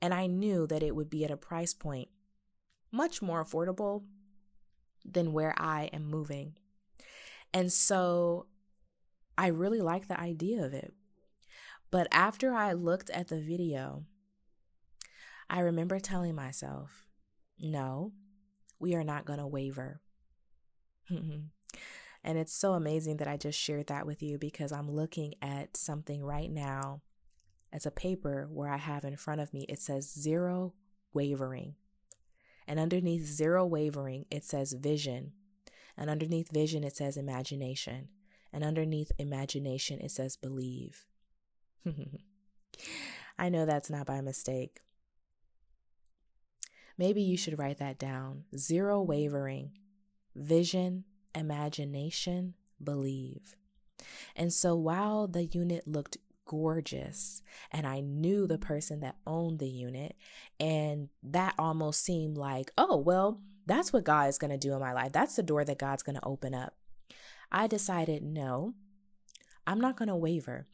[0.00, 2.08] And I knew that it would be at a price point
[2.92, 4.04] much more affordable
[5.04, 6.54] than where I am moving.
[7.52, 8.46] And so
[9.38, 10.92] I really like the idea of it.
[11.90, 14.04] But after I looked at the video,
[15.48, 17.06] I remember telling myself,
[17.58, 18.12] no,
[18.78, 20.00] we are not going to waver.
[21.08, 21.50] and
[22.24, 26.24] it's so amazing that I just shared that with you because I'm looking at something
[26.24, 27.02] right now
[27.76, 30.72] it's a paper where I have in front of me, it says zero
[31.12, 31.74] wavering.
[32.66, 35.32] And underneath zero wavering, it says vision.
[35.94, 38.08] And underneath vision, it says imagination.
[38.50, 41.04] And underneath imagination, it says believe.
[43.38, 44.80] I know that's not by mistake.
[46.96, 48.44] Maybe you should write that down.
[48.56, 49.72] Zero wavering,
[50.34, 51.04] vision,
[51.34, 53.54] imagination, believe.
[54.34, 56.16] And so while the unit looked
[56.46, 60.16] gorgeous and I knew the person that owned the unit.
[60.58, 64.80] And that almost seemed like, oh, well, that's what God is going to do in
[64.80, 65.12] my life.
[65.12, 66.74] That's the door that God's going to open up.
[67.52, 68.74] I decided, no,
[69.66, 70.66] I'm not going to waver.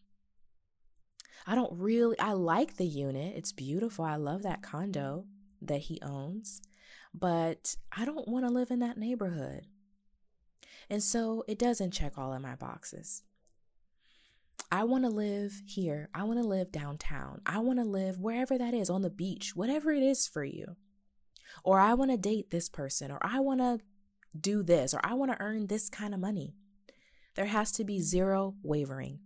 [1.46, 3.34] I don't really, I like the unit.
[3.36, 4.04] It's beautiful.
[4.04, 5.24] I love that condo
[5.60, 6.62] that he owns,
[7.12, 9.66] but I don't want to live in that neighborhood.
[10.88, 13.22] And so it doesn't check all of my boxes.
[14.72, 16.08] I want to live here.
[16.14, 17.42] I want to live downtown.
[17.44, 20.76] I want to live wherever that is on the beach, whatever it is for you.
[21.62, 23.80] Or I want to date this person, or I want to
[24.40, 26.54] do this, or I want to earn this kind of money.
[27.34, 29.18] There has to be zero wavering.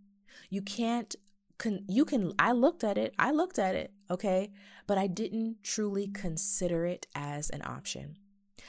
[0.51, 1.15] You can't,
[1.59, 4.51] con- you can, I looked at it, I looked at it, okay,
[4.89, 8.17] but I didn't truly consider it as an option.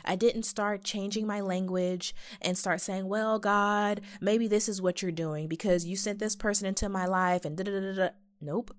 [0.05, 5.01] I didn't start changing my language and start saying, well, God, maybe this is what
[5.01, 8.09] you're doing because you sent this person into my life and da da da da.
[8.41, 8.75] Nope.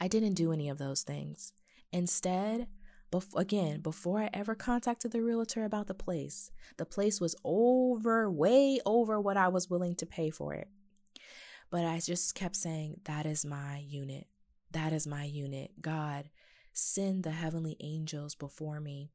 [0.00, 1.52] I didn't do any of those things.
[1.92, 2.68] Instead,
[3.12, 8.30] bef- again, before I ever contacted the realtor about the place, the place was over,
[8.30, 10.68] way over what I was willing to pay for it.
[11.70, 14.26] But I just kept saying, that is my unit.
[14.72, 15.72] That is my unit.
[15.80, 16.30] God,
[16.72, 19.10] send the heavenly angels before me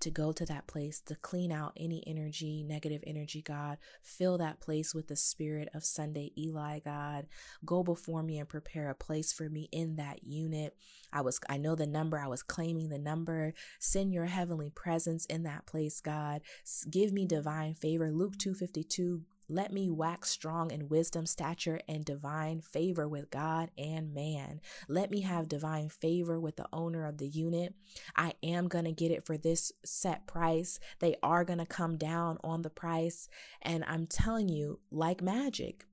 [0.00, 3.78] to go to that place to clean out any energy, negative energy, God.
[4.02, 7.26] Fill that place with the spirit of Sunday Eli, God.
[7.64, 10.76] Go before me and prepare a place for me in that unit.
[11.12, 13.54] I was I know the number, I was claiming the number.
[13.78, 16.42] Send your heavenly presence in that place, God.
[16.90, 18.10] Give me divine favor.
[18.10, 24.12] Luke 252 Let me wax strong in wisdom, stature, and divine favor with God and
[24.12, 24.60] man.
[24.88, 27.74] Let me have divine favor with the owner of the unit.
[28.14, 30.78] I am going to get it for this set price.
[30.98, 33.28] They are going to come down on the price.
[33.62, 35.86] And I'm telling you, like magic,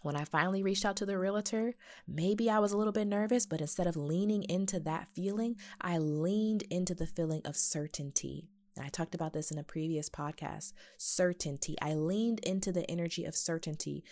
[0.00, 1.74] when I finally reached out to the realtor,
[2.08, 5.98] maybe I was a little bit nervous, but instead of leaning into that feeling, I
[5.98, 8.48] leaned into the feeling of certainty.
[8.80, 10.72] I talked about this in a previous podcast.
[10.96, 11.76] Certainty.
[11.82, 14.04] I leaned into the energy of certainty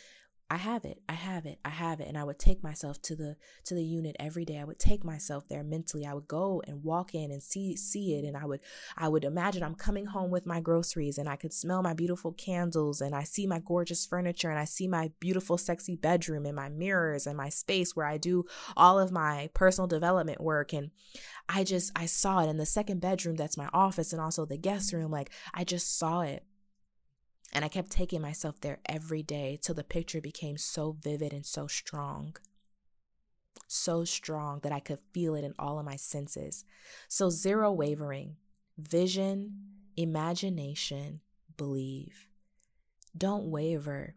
[0.52, 1.00] I have it.
[1.08, 1.60] I have it.
[1.64, 2.08] I have it.
[2.08, 3.36] And I would take myself to the
[3.66, 4.58] to the unit every day.
[4.58, 6.04] I would take myself there mentally.
[6.04, 8.58] I would go and walk in and see see it and I would
[8.98, 12.32] I would imagine I'm coming home with my groceries and I could smell my beautiful
[12.32, 16.56] candles and I see my gorgeous furniture and I see my beautiful sexy bedroom and
[16.56, 18.44] my mirrors and my space where I do
[18.76, 20.90] all of my personal development work and
[21.48, 24.58] I just I saw it in the second bedroom that's my office and also the
[24.58, 26.44] guest room like I just saw it
[27.52, 31.44] and I kept taking myself there every day till the picture became so vivid and
[31.44, 32.36] so strong.
[33.66, 36.64] So strong that I could feel it in all of my senses.
[37.08, 38.36] So, zero wavering,
[38.78, 39.52] vision,
[39.96, 41.20] imagination,
[41.56, 42.26] believe.
[43.16, 44.14] Don't waver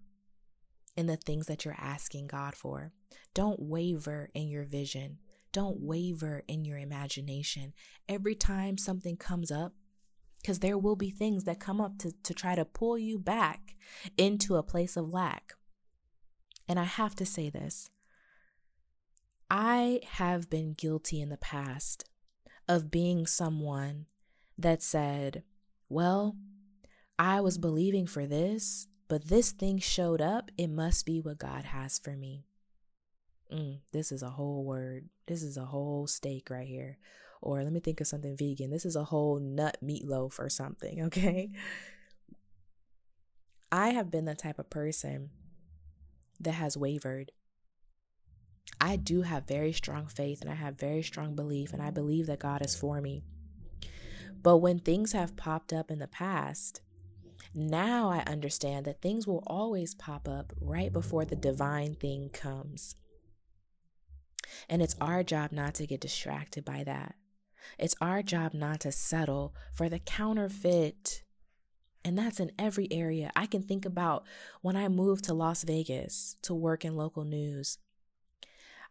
[0.96, 2.94] in the things that you're asking God for.
[3.34, 5.18] Don't waver in your vision.
[5.52, 7.74] Don't waver in your imagination.
[8.08, 9.74] Every time something comes up,
[10.44, 13.76] because there will be things that come up to, to try to pull you back
[14.18, 15.54] into a place of lack.
[16.68, 17.90] And I have to say this
[19.50, 22.04] I have been guilty in the past
[22.68, 24.06] of being someone
[24.58, 25.44] that said,
[25.88, 26.36] Well,
[27.18, 30.52] I was believing for this, but this thing showed up.
[30.58, 32.46] It must be what God has for me.
[33.54, 35.10] Mm, this is a whole word.
[35.28, 36.98] This is a whole steak right here.
[37.44, 38.70] Or let me think of something vegan.
[38.70, 41.52] This is a whole nut meatloaf or something, okay?
[43.70, 45.32] I have been the type of person
[46.40, 47.32] that has wavered.
[48.80, 52.28] I do have very strong faith and I have very strong belief, and I believe
[52.28, 53.24] that God is for me.
[54.42, 56.82] But when things have popped up in the past,
[57.54, 62.96] now I understand that things will always pop up right before the divine thing comes.
[64.70, 67.16] And it's our job not to get distracted by that.
[67.78, 71.24] It's our job not to settle for the counterfeit.
[72.06, 73.32] And that's in every area.
[73.36, 74.26] I can think about
[74.62, 77.78] when I moved to Las Vegas to work in local news.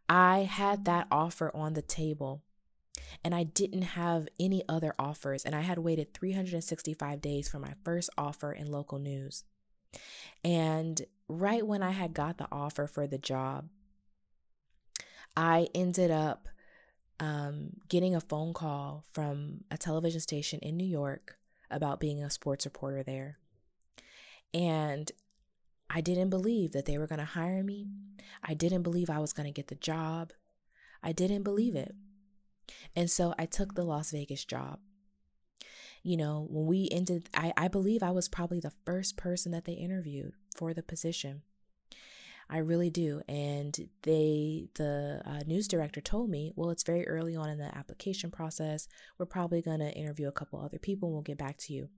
[0.08, 2.42] I had that offer on the table
[3.24, 5.44] and I didn't have any other offers.
[5.44, 9.44] And I had waited 365 days for my first offer in local news.
[10.44, 13.68] And right when I had got the offer for the job,
[15.36, 16.48] I ended up
[17.22, 21.38] um, getting a phone call from a television station in New York
[21.70, 23.38] about being a sports reporter there.
[24.52, 25.10] And
[25.88, 27.86] I didn't believe that they were going to hire me.
[28.42, 30.32] I didn't believe I was going to get the job.
[31.00, 31.94] I didn't believe it.
[32.96, 34.80] And so I took the Las Vegas job.
[36.02, 39.64] You know, when we ended, I, I believe I was probably the first person that
[39.64, 41.42] they interviewed for the position.
[42.48, 43.22] I really do.
[43.28, 47.76] And they, the uh, news director told me, well, it's very early on in the
[47.76, 48.88] application process.
[49.18, 51.88] We're probably going to interview a couple other people and we'll get back to you.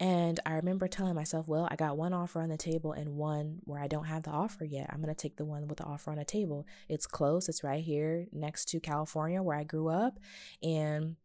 [0.00, 3.58] And I remember telling myself, well, I got one offer on the table and one
[3.64, 4.88] where I don't have the offer yet.
[4.90, 6.66] I'm going to take the one with the offer on the table.
[6.88, 10.18] It's close, it's right here next to California where I grew up.
[10.62, 11.16] And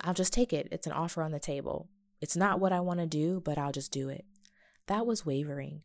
[0.00, 0.68] I'll just take it.
[0.70, 1.88] It's an offer on the table.
[2.20, 4.24] It's not what I want to do, but I'll just do it.
[4.86, 5.82] That was wavering.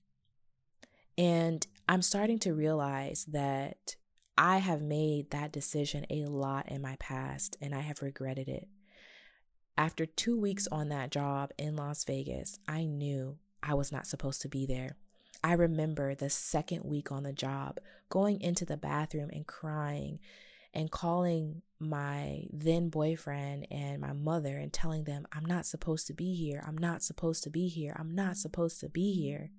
[1.18, 3.95] And I'm starting to realize that
[4.38, 8.68] I have made that decision a lot in my past and I have regretted it.
[9.78, 14.41] After two weeks on that job in Las Vegas, I knew I was not supposed
[14.41, 14.97] to be there.
[15.43, 20.20] I remember the second week on the job going into the bathroom and crying
[20.74, 26.13] and calling my then boyfriend and my mother and telling them, I'm not supposed to
[26.13, 26.63] be here.
[26.66, 27.95] I'm not supposed to be here.
[27.97, 29.51] I'm not supposed to be here.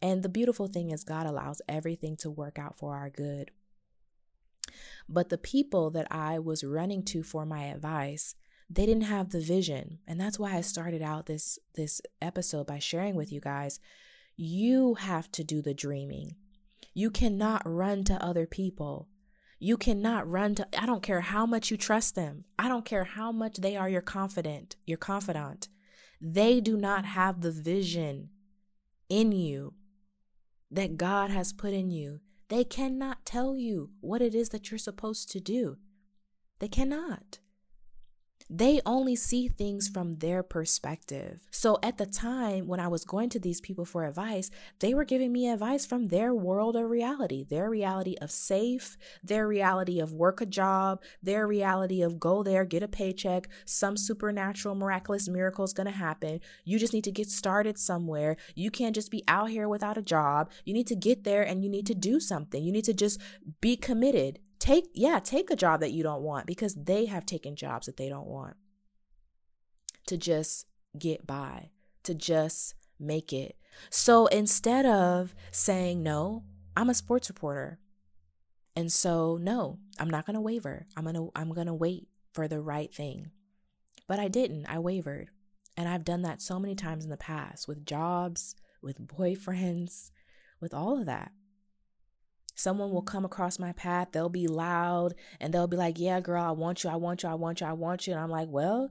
[0.00, 3.50] And the beautiful thing is, God allows everything to work out for our good.
[5.08, 8.34] But the people that I was running to for my advice,
[8.70, 9.98] they didn't have the vision.
[10.06, 13.80] And that's why I started out this this episode by sharing with you guys,
[14.36, 16.36] you have to do the dreaming.
[16.94, 19.08] You cannot run to other people.
[19.58, 22.44] You cannot run to I don't care how much you trust them.
[22.58, 25.68] I don't care how much they are your confidant, your confidant.
[26.20, 28.30] They do not have the vision
[29.12, 29.74] in you
[30.70, 32.20] that God has put in you.
[32.48, 35.76] They cannot tell you what it is that you're supposed to do.
[36.60, 37.38] They cannot.
[38.54, 41.40] They only see things from their perspective.
[41.50, 44.50] So at the time when I was going to these people for advice,
[44.80, 49.48] they were giving me advice from their world of reality, their reality of safe, their
[49.48, 54.74] reality of work a job, their reality of go there, get a paycheck, some supernatural,
[54.74, 56.38] miraculous miracle is going to happen.
[56.62, 58.36] You just need to get started somewhere.
[58.54, 60.50] You can't just be out here without a job.
[60.66, 62.62] You need to get there and you need to do something.
[62.62, 63.18] You need to just
[63.62, 67.56] be committed take yeah take a job that you don't want because they have taken
[67.56, 68.54] jobs that they don't want
[70.06, 71.70] to just get by
[72.04, 73.56] to just make it.
[73.90, 76.44] So instead of saying no
[76.76, 77.80] i'm a sports reporter
[78.76, 80.86] and so no i'm not going to waver.
[80.96, 83.32] I'm going to i'm going to wait for the right thing.
[84.06, 84.66] But i didn't.
[84.66, 85.30] I wavered.
[85.76, 90.12] And i've done that so many times in the past with jobs with boyfriends
[90.60, 91.32] with all of that
[92.54, 96.42] Someone will come across my path, they'll be loud and they'll be like, Yeah, girl,
[96.42, 98.12] I want you, I want you, I want you, I want you.
[98.12, 98.90] And I'm like, Well,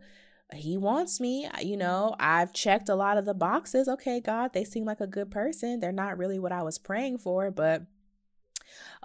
[0.53, 1.47] he wants me.
[1.61, 3.87] You know, I've checked a lot of the boxes.
[3.87, 5.79] Okay, God, they seem like a good person.
[5.79, 7.83] They're not really what I was praying for, but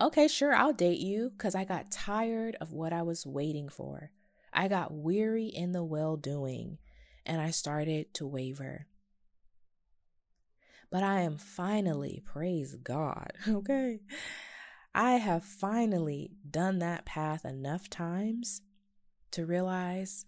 [0.01, 4.11] okay, sure, I'll date you because I got tired of what I was waiting for.
[4.53, 6.79] I got weary in the well doing
[7.25, 8.87] and I started to waver.
[10.91, 14.01] But I am finally, praise God, okay?
[14.95, 18.63] I have finally done that path enough times
[19.33, 20.25] to realize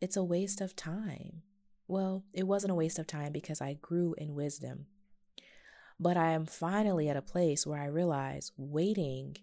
[0.00, 1.42] it's a waste of time.
[1.86, 4.86] Well, it wasn't a waste of time because I grew in wisdom.
[6.00, 9.36] But I am finally at a place where I realize waiting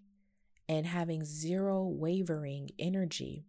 [0.68, 3.46] and having zero wavering energy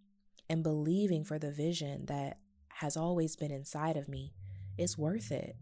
[0.48, 2.38] and believing for the vision that
[2.74, 4.32] has always been inside of me
[4.78, 5.56] is worth it.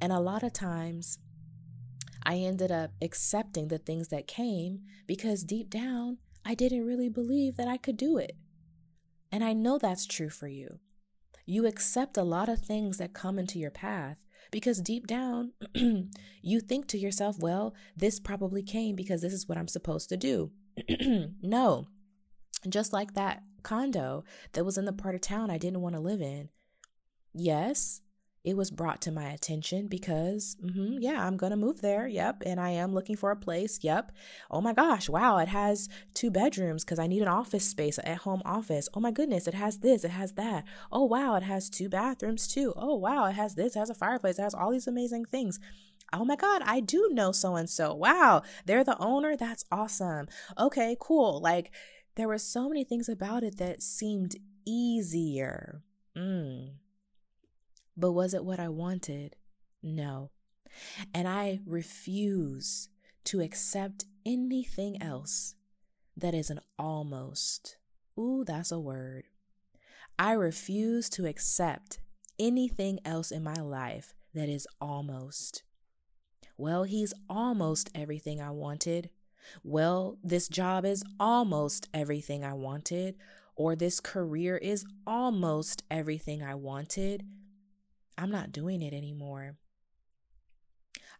[0.00, 1.18] And a lot of times,
[2.22, 7.56] I ended up accepting the things that came because deep down, I didn't really believe
[7.56, 8.36] that I could do it.
[9.30, 10.78] And I know that's true for you.
[11.44, 14.16] You accept a lot of things that come into your path
[14.50, 15.52] because deep down,
[16.42, 20.16] you think to yourself, well, this probably came because this is what I'm supposed to
[20.16, 20.50] do.
[21.42, 21.86] no,
[22.68, 26.00] just like that condo that was in the part of town I didn't want to
[26.00, 26.48] live in.
[27.32, 28.00] Yes,
[28.46, 32.06] it was brought to my attention because, mm-hmm, yeah, I'm going to move there.
[32.06, 32.44] Yep.
[32.46, 33.80] And I am looking for a place.
[33.82, 34.12] Yep.
[34.52, 35.08] Oh my gosh.
[35.08, 35.38] Wow.
[35.38, 38.88] It has two bedrooms because I need an office space, at home office.
[38.94, 39.48] Oh my goodness.
[39.48, 40.04] It has this.
[40.04, 40.64] It has that.
[40.92, 41.34] Oh wow.
[41.34, 42.72] It has two bathrooms too.
[42.76, 43.24] Oh wow.
[43.26, 43.74] It has this.
[43.74, 44.38] It has a fireplace.
[44.38, 45.58] It has all these amazing things.
[46.12, 47.92] Oh my God, I do know so and so.
[47.92, 49.36] Wow, they're the owner.
[49.36, 50.28] That's awesome.
[50.56, 51.40] Okay, cool.
[51.40, 51.72] Like,
[52.14, 55.82] there were so many things about it that seemed easier.
[56.16, 56.74] Mm,
[57.96, 59.36] but was it what I wanted?
[59.82, 60.30] No.
[61.14, 62.88] And I refuse
[63.24, 65.54] to accept anything else
[66.16, 67.76] that is an almost.
[68.18, 69.24] Ooh, that's a word.
[70.18, 71.98] I refuse to accept
[72.38, 75.62] anything else in my life that is almost.
[76.56, 79.10] Well, he's almost everything I wanted.
[79.62, 83.16] Well, this job is almost everything I wanted.
[83.56, 87.24] Or this career is almost everything I wanted.
[88.18, 89.56] I'm not doing it anymore.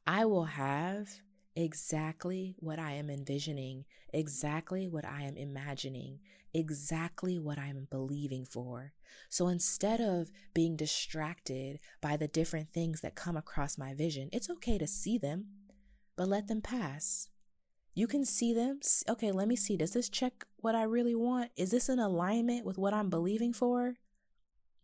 [0.06, 1.08] I will have
[1.54, 6.20] exactly what I am envisioning, exactly what I am imagining,
[6.54, 8.92] exactly what I'm believing for.
[9.28, 14.50] So instead of being distracted by the different things that come across my vision, it's
[14.50, 15.46] okay to see them,
[16.16, 17.28] but let them pass.
[17.94, 18.80] You can see them.
[19.08, 19.76] Okay, let me see.
[19.76, 21.50] Does this check what I really want?
[21.56, 23.94] Is this in alignment with what I'm believing for?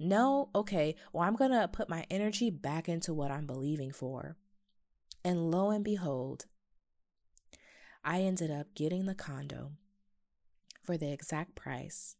[0.02, 4.36] No, okay, well, I'm going to put my energy back into what I'm believing for.
[5.24, 6.46] And lo and behold,
[8.04, 9.72] I ended up getting the condo
[10.82, 12.16] for the exact price.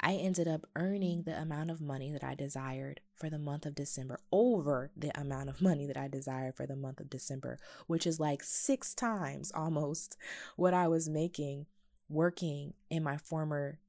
[0.00, 3.74] I ended up earning the amount of money that I desired for the month of
[3.74, 7.58] December over the amount of money that I desired for the month of December,
[7.88, 10.16] which is like six times almost
[10.54, 11.66] what I was making
[12.08, 13.80] working in my former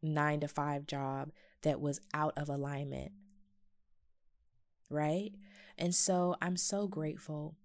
[0.00, 1.30] nine to five job
[1.62, 3.12] that was out of alignment.
[4.90, 5.32] Right?
[5.76, 7.56] And so I'm so grateful.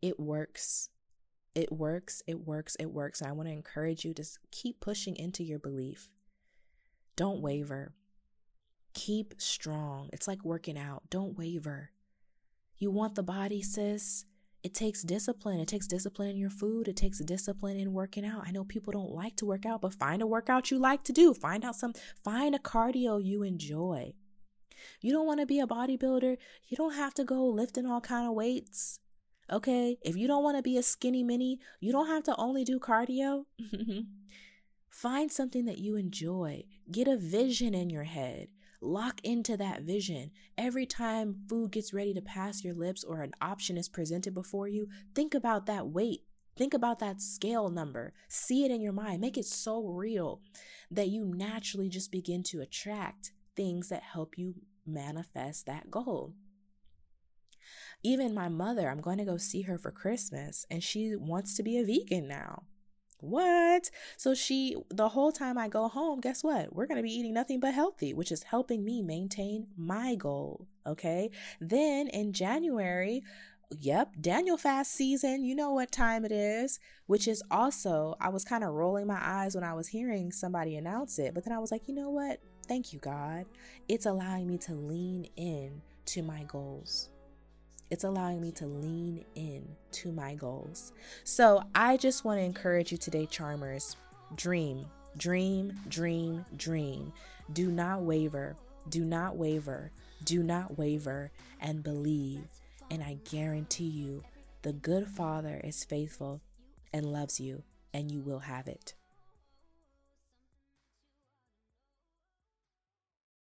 [0.00, 0.88] It works.
[1.54, 2.22] It works.
[2.26, 2.76] It works.
[2.80, 3.20] It works.
[3.20, 6.08] And I want to encourage you to keep pushing into your belief.
[7.14, 7.94] Don't waver.
[8.94, 10.08] Keep strong.
[10.12, 11.04] It's like working out.
[11.10, 11.90] Don't waver.
[12.78, 14.24] You want the body, sis?
[14.62, 15.58] It takes discipline.
[15.58, 16.86] It takes discipline in your food.
[16.86, 18.44] It takes discipline in working out.
[18.46, 21.12] I know people don't like to work out, but find a workout you like to
[21.12, 21.34] do.
[21.34, 24.14] Find out some, find a cardio you enjoy.
[25.00, 26.36] You don't want to be a bodybuilder.
[26.68, 29.00] You don't have to go lifting all kind of weights.
[29.50, 29.98] Okay.
[30.02, 32.78] If you don't want to be a skinny mini, you don't have to only do
[32.78, 33.44] cardio.
[34.90, 36.64] Find something that you enjoy.
[36.90, 38.48] Get a vision in your head.
[38.84, 40.32] Lock into that vision.
[40.58, 44.66] Every time food gets ready to pass your lips or an option is presented before
[44.66, 46.22] you, think about that weight.
[46.56, 48.12] Think about that scale number.
[48.28, 49.20] See it in your mind.
[49.20, 50.40] Make it so real
[50.90, 56.34] that you naturally just begin to attract things that help you manifest that goal.
[58.02, 61.62] Even my mother, I'm going to go see her for Christmas, and she wants to
[61.62, 62.64] be a vegan now.
[63.22, 63.88] What?
[64.16, 66.74] So she, the whole time I go home, guess what?
[66.74, 70.66] We're going to be eating nothing but healthy, which is helping me maintain my goal.
[70.84, 71.30] Okay.
[71.60, 73.22] Then in January,
[73.78, 75.44] yep, Daniel fast season.
[75.44, 79.20] You know what time it is, which is also, I was kind of rolling my
[79.20, 82.10] eyes when I was hearing somebody announce it, but then I was like, you know
[82.10, 82.40] what?
[82.66, 83.44] Thank you, God.
[83.88, 87.10] It's allowing me to lean in to my goals.
[87.92, 90.94] It's allowing me to lean in to my goals.
[91.24, 93.96] So I just want to encourage you today, Charmers
[94.34, 94.86] dream,
[95.18, 97.12] dream, dream, dream.
[97.52, 98.56] Do not waver.
[98.88, 99.90] Do not waver.
[100.24, 102.44] Do not waver and believe.
[102.90, 104.22] And I guarantee you,
[104.62, 106.40] the good Father is faithful
[106.94, 107.62] and loves you,
[107.92, 108.94] and you will have it.